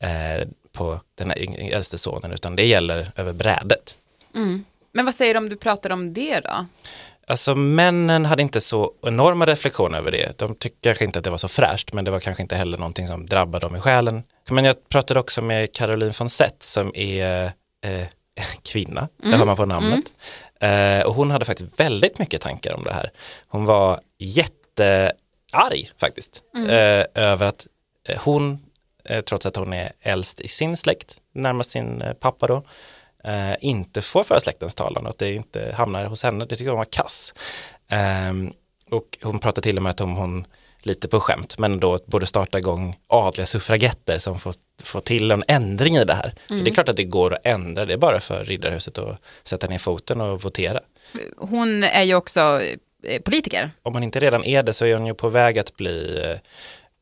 eh, 0.00 0.48
på 0.72 1.00
den 1.14 1.30
här 1.30 1.72
äldste 1.74 1.98
sonen, 1.98 2.32
utan 2.32 2.56
det 2.56 2.66
gäller 2.66 3.12
över 3.16 3.32
brädet. 3.32 3.98
Mm. 4.34 4.64
Men 4.92 5.04
vad 5.04 5.14
säger 5.14 5.34
du 5.34 5.38
om 5.38 5.48
du 5.48 5.56
pratar 5.56 5.90
om 5.90 6.12
det 6.12 6.40
då? 6.40 6.66
Alltså 7.26 7.54
männen 7.54 8.24
hade 8.24 8.42
inte 8.42 8.60
så 8.60 8.92
enorma 9.02 9.46
reflektioner 9.46 9.98
över 9.98 10.10
det. 10.10 10.38
De 10.38 10.54
tyckte 10.54 10.88
kanske 10.88 11.04
inte 11.04 11.18
att 11.18 11.24
det 11.24 11.30
var 11.30 11.38
så 11.38 11.48
fräscht, 11.48 11.92
men 11.92 12.04
det 12.04 12.10
var 12.10 12.20
kanske 12.20 12.42
inte 12.42 12.56
heller 12.56 12.78
någonting 12.78 13.06
som 13.06 13.26
drabbade 13.26 13.66
dem 13.66 13.76
i 13.76 13.80
själen. 13.80 14.22
Men 14.50 14.64
jag 14.64 14.88
pratade 14.88 15.20
också 15.20 15.42
med 15.42 15.72
Caroline 15.72 16.12
von 16.18 16.30
Sett 16.30 16.62
som 16.62 16.92
är 16.94 17.52
eh, 17.84 18.06
kvinna, 18.62 19.08
det 19.16 19.26
mm. 19.26 19.38
hör 19.38 19.46
man 19.46 19.56
på 19.56 19.66
namnet. 19.66 20.04
Mm. 20.60 21.00
Eh, 21.00 21.06
och 21.06 21.14
hon 21.14 21.30
hade 21.30 21.44
faktiskt 21.44 21.80
väldigt 21.80 22.18
mycket 22.18 22.40
tankar 22.40 22.74
om 22.74 22.82
det 22.82 22.92
här. 22.92 23.10
Hon 23.48 23.64
var 23.64 24.00
jätte 24.18 24.61
arg 25.52 25.90
faktiskt 25.98 26.42
mm. 26.54 26.70
eh, 26.70 27.06
över 27.14 27.46
att 27.46 27.66
eh, 28.08 28.20
hon, 28.24 28.58
eh, 29.04 29.20
trots 29.24 29.46
att 29.46 29.56
hon 29.56 29.72
är 29.72 29.92
äldst 30.00 30.40
i 30.40 30.48
sin 30.48 30.76
släkt, 30.76 31.20
närmast 31.32 31.70
sin 31.70 32.02
eh, 32.02 32.12
pappa 32.12 32.46
då, 32.46 32.62
inte 33.60 34.02
får 34.02 34.24
föra 34.24 34.40
släktens 34.40 34.74
talan 34.74 35.04
och 35.04 35.10
att 35.10 35.18
det 35.18 35.34
inte 35.34 35.74
hamnar 35.76 36.04
hos 36.04 36.22
henne. 36.22 36.44
Det 36.44 36.56
tycker 36.56 36.70
hon 36.70 36.78
var 36.78 36.84
kass. 36.84 37.34
Ehm, 37.88 38.52
och 38.90 39.18
hon 39.22 39.38
pratar 39.38 39.62
till 39.62 39.76
och 39.76 39.82
med 39.82 39.90
att 39.90 40.00
om 40.00 40.16
hon 40.16 40.44
lite 40.82 41.08
på 41.08 41.20
skämt, 41.20 41.58
men 41.58 41.80
då 41.80 41.98
borde 42.06 42.26
starta 42.26 42.58
igång 42.58 42.98
adliga 43.06 43.46
suffragetter 43.46 44.18
som 44.18 44.40
får, 44.40 44.54
får 44.82 45.00
till 45.00 45.30
en 45.30 45.44
ändring 45.48 45.96
i 45.96 46.04
det 46.04 46.14
här. 46.14 46.24
Mm. 46.24 46.36
För 46.46 46.54
det 46.54 46.58
är 46.58 46.60
mm. 46.60 46.74
klart 46.74 46.88
att 46.88 46.96
det 46.96 47.04
går 47.04 47.34
att 47.34 47.46
ändra, 47.46 47.84
det 47.84 47.92
är 47.92 47.98
bara 47.98 48.20
för 48.20 48.44
Riddarhuset 48.44 48.98
att 48.98 49.20
sätta 49.42 49.66
ner 49.66 49.78
foten 49.78 50.20
och 50.20 50.42
votera. 50.42 50.80
Hon 51.36 51.84
är 51.84 52.02
ju 52.02 52.14
också 52.14 52.62
politiker. 53.24 53.70
Om 53.82 53.92
man 53.92 54.02
inte 54.02 54.20
redan 54.20 54.44
är 54.44 54.62
det 54.62 54.72
så 54.72 54.84
är 54.84 54.96
hon 54.96 55.06
ju 55.06 55.14
på 55.14 55.28
väg 55.28 55.58
att 55.58 55.76
bli 55.76 56.20
eh, 56.24 56.38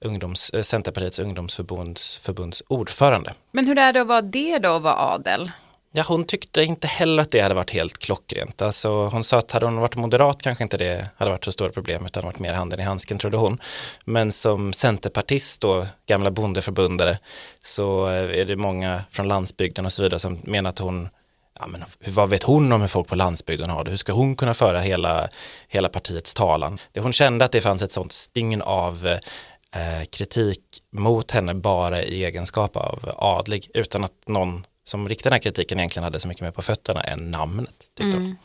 ungdoms, 0.09 0.51
eh, 0.51 0.63
Centerpartiets 0.63 1.19
ungdomsförbunds 1.19 2.19
förbunds 2.19 2.63
ordförande. 2.69 3.33
Men 3.53 3.67
hur 3.67 3.79
är 3.79 3.93
det 3.93 4.01
att 4.01 4.07
vara 4.07 4.23
det 4.23 4.59
då, 4.59 4.69
att 4.69 4.83
vara 4.83 4.97
adel? 4.97 5.51
Ja, 5.93 6.05
hon 6.09 6.25
tyckte 6.25 6.63
inte 6.63 6.87
heller 6.87 7.23
att 7.23 7.31
det 7.31 7.41
hade 7.41 7.55
varit 7.55 7.71
helt 7.71 7.99
klockrent. 7.99 8.63
Alltså, 8.63 9.07
hon 9.07 9.25
sa 9.25 9.39
att 9.39 9.51
hade 9.53 9.67
hon 9.67 9.77
varit 9.77 9.97
moderat 9.97 10.43
kanske 10.43 10.65
inte 10.65 10.77
det 10.77 11.09
hade 11.17 11.31
varit 11.31 11.45
så 11.45 11.53
stora 11.53 11.71
problem 11.71 12.07
utan 12.07 12.25
varit 12.25 12.39
mer 12.39 12.53
handen 12.53 12.81
i 12.81 12.83
handsken 12.83 13.19
trodde 13.19 13.37
hon. 13.37 13.61
Men 14.05 14.33
som 14.33 14.73
centerpartist 14.73 15.65
och 15.65 15.87
gamla 16.07 16.31
bondeförbundare 16.31 17.19
så 17.63 18.07
är 18.07 18.45
det 18.45 18.57
många 18.57 19.03
från 19.11 19.29
landsbygden 19.29 19.87
och 19.87 19.93
så 19.93 20.03
vidare 20.03 20.21
som 20.21 20.41
menar 20.45 20.71
att 20.71 20.79
hon 20.79 21.09
ja, 21.61 21.67
men 21.67 21.85
vad 22.15 22.31
vet 22.31 22.43
hon 22.43 22.73
om 22.73 22.81
hur 22.81 22.89
folk 22.89 23.09
på 23.09 23.17
landsbygden 23.17 23.71
har 23.71 23.85
det? 23.85 23.91
Hur 23.91 23.97
ska 23.97 24.13
hon 24.13 24.37
kunna 24.37 24.55
föra 24.55 24.81
hela, 24.81 25.29
hela 25.69 25.89
partiets 25.89 26.35
talan? 26.35 26.79
Det 26.93 27.01
hon 27.01 27.13
kände 27.13 27.45
att 27.45 27.53
det 27.53 27.61
fanns 27.61 27.83
ett 27.83 27.93
sånt 27.93 28.13
sting 28.13 28.63
av 28.63 29.07
eh, 29.73 30.05
kritik 30.11 30.61
mot 30.93 31.31
henne 31.31 31.55
bara 31.55 32.03
i 32.03 32.25
egenskap 32.25 32.77
av 32.77 33.15
adlig 33.17 33.71
utan 33.75 34.05
att 34.05 34.29
någon 34.29 34.67
som 34.85 35.09
riktade 35.09 35.31
den 35.31 35.33
här 35.33 35.43
kritiken 35.43 35.79
egentligen 35.79 36.05
hade 36.05 36.21
så 36.21 36.29
mycket 36.29 36.43
mer 36.43 36.51
på 36.51 36.63
fötterna 36.63 37.01
än 37.01 37.31
namnet. 37.31 37.75
Tyckte 37.97 38.17
mm. 38.17 38.23
hon. 38.23 38.37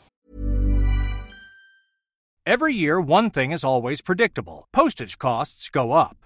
Every 2.48 2.72
year 2.72 3.10
one 3.10 3.30
thing 3.30 3.52
is 3.52 3.64
always 3.64 4.02
predictable. 4.02 4.66
Postage 4.72 5.18
costs 5.18 5.68
go 5.68 6.00
up. 6.00 6.25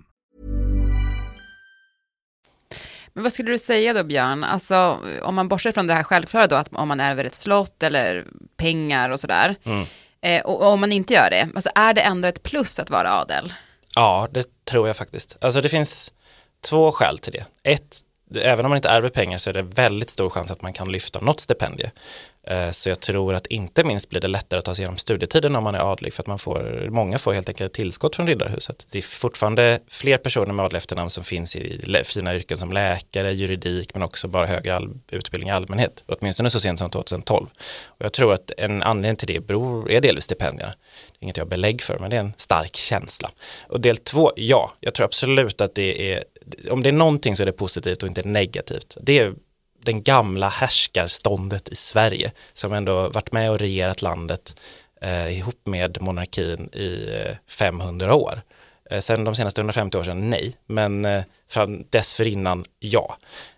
Men 3.13 3.23
vad 3.23 3.33
skulle 3.33 3.51
du 3.51 3.57
säga 3.59 3.93
då 3.93 4.03
Björn, 4.03 4.43
alltså 4.43 4.99
om 5.23 5.35
man 5.35 5.47
bortser 5.47 5.71
från 5.71 5.87
det 5.87 5.93
här 5.93 6.03
självklara 6.03 6.47
då, 6.47 6.55
att 6.55 6.69
om 6.73 6.87
man 6.87 6.99
ärver 6.99 7.25
ett 7.25 7.35
slott 7.35 7.83
eller 7.83 8.25
pengar 8.57 9.09
och 9.09 9.19
sådär, 9.19 9.55
Mm. 9.63 9.85
eh, 10.21 10.41
och, 10.41 10.61
och 10.61 10.67
om 10.67 10.79
man 10.79 10.91
inte 10.91 11.13
gör 11.13 11.29
det, 11.29 11.49
alltså 11.55 11.69
är 11.75 11.93
det 11.93 12.01
ändå 12.01 12.27
ett 12.27 12.43
plus 12.43 12.79
att 12.79 12.89
vara 12.89 13.11
adel? 13.13 13.53
Ja, 13.95 14.27
det 14.31 14.65
tror 14.65 14.87
jag 14.87 14.95
faktiskt. 14.97 15.37
Alltså 15.41 15.61
det 15.61 15.69
finns 15.69 16.11
två 16.69 16.91
skäl 16.91 17.17
till 17.17 17.33
det. 17.33 17.45
Ett, 17.71 17.97
även 18.35 18.65
om 18.65 18.69
man 18.69 18.75
inte 18.77 18.89
ärver 18.89 19.09
pengar 19.09 19.37
så 19.37 19.49
är 19.49 19.53
det 19.53 19.61
väldigt 19.61 20.09
stor 20.09 20.29
chans 20.29 20.51
att 20.51 20.61
man 20.61 20.73
kan 20.73 20.91
lyfta 20.91 21.19
något 21.19 21.39
stipendie. 21.39 21.91
Eh, 22.43 22.71
så 22.71 22.89
jag 22.89 22.99
tror 22.99 23.33
att 23.33 23.47
inte 23.47 23.83
minst 23.83 24.09
blir 24.09 24.21
det 24.21 24.27
lättare 24.27 24.57
att 24.59 24.65
ta 24.65 24.75
sig 24.75 24.81
igenom 24.81 24.97
studietiden 24.97 25.55
om 25.55 25.63
man 25.63 25.75
är 25.75 25.91
adlig 25.91 26.13
för 26.13 26.23
att 26.23 26.27
man 26.27 26.39
får, 26.39 26.87
många 26.89 27.19
får 27.19 27.33
helt 27.33 27.49
enkelt 27.49 27.73
tillskott 27.73 28.15
från 28.15 28.27
Riddarhuset. 28.27 28.85
Det 28.89 28.97
är 28.97 29.01
fortfarande 29.01 29.79
fler 29.87 30.17
personer 30.17 30.53
med 30.53 30.65
adlig 30.65 30.77
efternamn 30.77 31.09
som 31.09 31.23
finns 31.23 31.55
i 31.55 32.03
fina 32.05 32.35
yrken 32.35 32.57
som 32.57 32.73
läkare, 32.73 33.31
juridik 33.31 33.93
men 33.93 34.03
också 34.03 34.27
bara 34.27 34.45
högre 34.45 34.81
utbildning 35.11 35.49
i 35.49 35.51
allmänhet. 35.51 36.03
Åtminstone 36.07 36.49
så 36.49 36.59
sent 36.59 36.79
som 36.79 36.89
2012. 36.89 37.47
Och 37.85 38.05
jag 38.05 38.13
tror 38.13 38.33
att 38.33 38.51
en 38.57 38.83
anledning 38.83 39.15
till 39.15 39.27
det 39.27 39.39
beror, 39.39 39.91
är 39.91 40.01
delvis 40.01 40.23
stipendierna. 40.23 40.73
Det 41.11 41.17
är 41.19 41.23
inget 41.23 41.37
jag 41.37 41.45
har 41.45 41.49
belägg 41.49 41.81
för 41.81 41.99
men 41.99 42.09
det 42.09 42.15
är 42.15 42.19
en 42.19 42.33
stark 42.37 42.75
känsla. 42.75 43.31
Och 43.67 43.81
del 43.81 43.97
två, 43.97 44.31
ja, 44.35 44.73
jag 44.79 44.93
tror 44.93 45.05
absolut 45.05 45.61
att 45.61 45.75
det 45.75 46.13
är, 46.13 46.23
om 46.69 46.83
det 46.83 46.89
är 46.89 46.93
någonting 46.93 47.35
så 47.35 47.43
är 47.43 47.45
det 47.45 47.51
positivt 47.51 48.03
och 48.03 48.09
inte 48.09 48.23
negativt. 48.23 48.97
Det 49.01 49.19
är 49.19 49.33
den 49.83 50.03
gamla 50.03 50.49
härskarståndet 50.49 51.69
i 51.69 51.75
Sverige 51.75 52.31
som 52.53 52.73
ändå 52.73 53.09
varit 53.09 53.31
med 53.31 53.51
och 53.51 53.59
regerat 53.59 54.01
landet 54.01 54.55
eh, 55.01 55.37
ihop 55.37 55.61
med 55.63 56.01
monarkin 56.01 56.69
i 56.73 57.09
eh, 57.25 57.35
500 57.47 58.15
år. 58.15 58.41
Eh, 58.89 58.99
sen 58.99 59.23
de 59.23 59.35
senaste 59.35 59.61
150 59.61 59.97
år 59.97 60.13
nej, 60.13 60.55
men 60.65 61.05
eh, 61.05 61.23
fram 61.47 61.83
dessförinnan, 61.89 62.65
ja. 62.79 63.17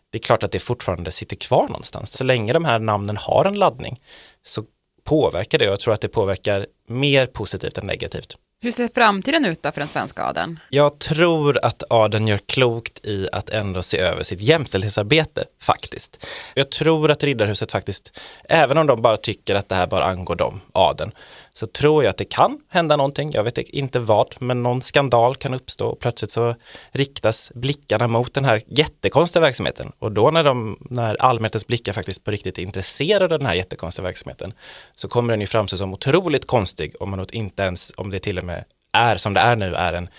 Det 0.09 0.17
är 0.17 0.23
klart 0.23 0.43
att 0.43 0.51
det 0.51 0.59
fortfarande 0.59 1.11
sitter 1.11 1.35
kvar 1.35 1.67
någonstans. 1.67 2.11
Så 2.11 2.23
länge 2.23 2.53
de 2.53 2.65
här 2.65 2.79
namnen 2.79 3.17
har 3.17 3.45
en 3.45 3.59
laddning 3.59 3.99
så 4.43 4.63
påverkar 5.03 5.59
det 5.59 5.65
och 5.65 5.71
jag 5.71 5.79
tror 5.79 5.93
att 5.93 6.01
det 6.01 6.07
påverkar 6.07 6.67
mer 6.87 7.25
positivt 7.25 7.77
än 7.77 7.87
negativt. 7.87 8.37
Hur 8.63 8.71
ser 8.71 8.89
framtiden 8.93 9.45
ut 9.45 9.63
då 9.63 9.71
för 9.71 9.79
den 9.79 9.87
svenska 9.87 10.23
adeln? 10.23 10.59
Jag 10.69 10.99
tror 10.99 11.65
att 11.65 11.83
adeln 11.89 12.27
gör 12.27 12.37
klokt 12.37 13.05
i 13.05 13.27
att 13.31 13.49
ändå 13.49 13.83
se 13.83 13.97
över 13.97 14.23
sitt 14.23 14.41
jämställdhetsarbete 14.41 15.43
faktiskt. 15.61 16.25
Jag 16.53 16.69
tror 16.69 17.11
att 17.11 17.23
Riddarhuset 17.23 17.71
faktiskt, 17.71 18.19
även 18.49 18.77
om 18.77 18.87
de 18.87 19.01
bara 19.01 19.17
tycker 19.17 19.55
att 19.55 19.69
det 19.69 19.75
här 19.75 19.87
bara 19.87 20.05
angår 20.05 20.35
dem, 20.35 20.61
adeln, 20.71 21.11
så 21.53 21.67
tror 21.67 22.03
jag 22.03 22.09
att 22.09 22.17
det 22.17 22.25
kan 22.25 22.59
hända 22.69 22.97
någonting. 22.97 23.31
Jag 23.31 23.43
vet 23.43 23.57
inte 23.57 23.99
vad, 23.99 24.35
men 24.39 24.63
någon 24.63 24.81
skandal 24.81 25.35
kan 25.35 25.53
uppstå 25.53 25.87
och 25.87 25.99
plötsligt 25.99 26.31
så 26.31 26.55
riktas 26.91 27.51
blickarna 27.55 28.07
mot 28.07 28.33
den 28.33 28.45
här 28.45 28.61
jättekonstiga 28.67 29.41
verksamheten. 29.41 29.91
Och 29.99 30.11
då 30.11 30.31
när, 30.31 30.43
de, 30.43 30.77
när 30.89 31.15
allmänhetens 31.21 31.67
blickar 31.67 31.93
faktiskt 31.93 32.23
på 32.23 32.31
riktigt 32.31 32.57
är 32.57 32.61
intresserade 32.61 33.35
av 33.35 33.39
den 33.39 33.47
här 33.47 33.53
jättekonstiga 33.53 34.03
verksamheten 34.03 34.53
så 34.95 35.07
kommer 35.07 35.33
den 35.33 35.41
ju 35.41 35.47
framstå 35.47 35.77
som 35.77 35.93
otroligt 35.93 36.47
konstig 36.47 36.95
om 36.99 37.09
man 37.09 37.25
inte 37.31 37.63
ens, 37.63 37.91
om 37.97 38.11
det 38.11 38.19
till 38.19 38.37
och 38.37 38.43
med 38.43 38.63
är 38.91 39.17
som 39.17 39.33
det 39.33 39.39
är 39.39 39.55
nu, 39.55 39.75
är 39.75 39.93
en 39.93 40.09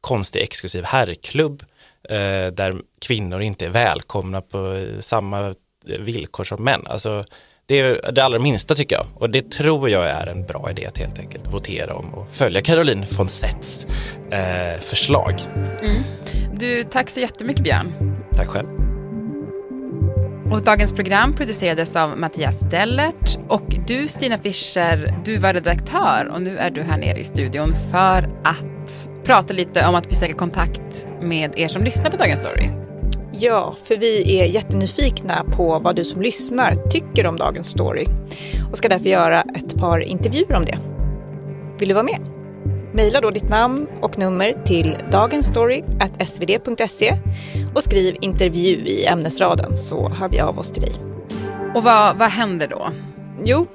konstig 0.00 0.42
exklusiv 0.42 0.84
herrklubb 0.84 1.64
eh, 2.08 2.46
där 2.52 2.74
kvinnor 3.00 3.42
inte 3.42 3.66
är 3.66 3.70
välkomna 3.70 4.40
på 4.40 4.86
samma 5.00 5.54
villkor 5.84 6.44
som 6.44 6.64
män. 6.64 6.86
Alltså, 6.86 7.24
det 7.66 7.80
är 7.80 8.12
det 8.12 8.24
allra 8.24 8.38
minsta 8.38 8.74
tycker 8.74 8.96
jag 8.96 9.06
och 9.14 9.30
det 9.30 9.50
tror 9.50 9.90
jag 9.90 10.04
är 10.04 10.26
en 10.26 10.46
bra 10.46 10.70
idé 10.70 10.86
att 10.86 10.98
helt 10.98 11.18
enkelt 11.18 11.46
votera 11.46 11.94
om 11.94 12.14
och 12.14 12.28
följa 12.32 12.60
Caroline 12.60 13.04
von 13.10 13.28
Setts 13.28 13.86
eh, 14.30 14.80
förslag. 14.80 15.34
Du, 16.52 16.84
tack 16.84 17.10
så 17.10 17.20
jättemycket 17.20 17.64
Björn. 17.64 18.16
Tack 18.32 18.46
själv. 18.48 18.68
Och 20.52 20.62
dagens 20.62 20.92
program 20.92 21.34
producerades 21.34 21.96
av 21.96 22.18
Mattias 22.18 22.60
Dellert 22.60 23.38
och 23.48 23.76
du 23.86 24.08
Stina 24.08 24.38
Fischer, 24.38 25.14
du 25.24 25.36
var 25.36 25.52
redaktör 25.52 26.30
och 26.32 26.42
nu 26.42 26.58
är 26.58 26.70
du 26.70 26.82
här 26.82 26.98
nere 26.98 27.18
i 27.18 27.24
studion 27.24 27.74
för 27.90 28.28
att 28.44 29.08
prata 29.24 29.52
lite 29.52 29.86
om 29.86 29.94
att 29.94 30.10
vi 30.10 30.14
söker 30.14 30.34
kontakt 30.34 31.06
med 31.20 31.58
er 31.58 31.68
som 31.68 31.84
lyssnar 31.84 32.10
på 32.10 32.16
Dagens 32.16 32.40
Story. 32.40 32.83
Ja, 33.38 33.74
för 33.84 33.96
vi 33.96 34.40
är 34.40 34.44
jättenyfikna 34.44 35.44
på 35.56 35.78
vad 35.78 35.96
du 35.96 36.04
som 36.04 36.22
lyssnar 36.22 36.74
tycker 36.74 37.26
om 37.26 37.36
dagens 37.36 37.68
story 37.68 38.06
och 38.70 38.78
ska 38.78 38.88
därför 38.88 39.08
göra 39.08 39.40
ett 39.40 39.74
par 39.74 40.00
intervjuer 40.00 40.54
om 40.54 40.64
det. 40.64 40.78
Vill 41.78 41.88
du 41.88 41.94
vara 41.94 42.04
med? 42.04 42.18
Maila 42.92 43.20
då 43.20 43.30
ditt 43.30 43.48
namn 43.48 43.86
och 44.02 44.18
nummer 44.18 44.52
till 44.64 44.96
dagensstory.svd.se 45.10 47.18
och 47.74 47.82
skriv 47.82 48.16
intervju 48.20 48.86
i 48.86 49.06
ämnesraden 49.06 49.76
så 49.76 50.08
hör 50.08 50.28
vi 50.28 50.40
av 50.40 50.58
oss 50.58 50.70
till 50.70 50.82
dig. 50.82 50.92
Och 51.74 51.82
vad, 51.82 52.18
vad 52.18 52.30
händer 52.30 52.68
då? 52.68 52.88
Jo, 53.44 53.66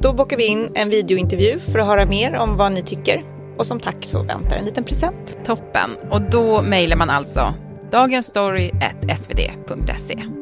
då 0.00 0.12
bokar 0.12 0.36
vi 0.36 0.46
in 0.46 0.70
en 0.74 0.90
videointervju 0.90 1.58
för 1.58 1.78
att 1.78 1.86
höra 1.86 2.06
mer 2.06 2.34
om 2.34 2.56
vad 2.56 2.72
ni 2.72 2.82
tycker 2.82 3.22
och 3.58 3.66
som 3.66 3.80
tack 3.80 3.96
så 4.00 4.22
väntar 4.22 4.56
en 4.56 4.64
liten 4.64 4.84
present. 4.84 5.38
Toppen. 5.46 5.90
Och 6.10 6.22
då 6.22 6.62
mejlar 6.62 6.96
man 6.96 7.10
alltså 7.10 7.54
dagensstory.svd.se. 7.92 10.41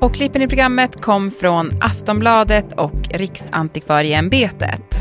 Och 0.00 0.14
klippen 0.14 0.42
i 0.42 0.48
programmet 0.48 1.02
kom 1.02 1.30
från 1.30 1.70
Aftonbladet 1.80 2.72
och 2.72 2.94
Riksantikvarieämbetet. 3.10 4.99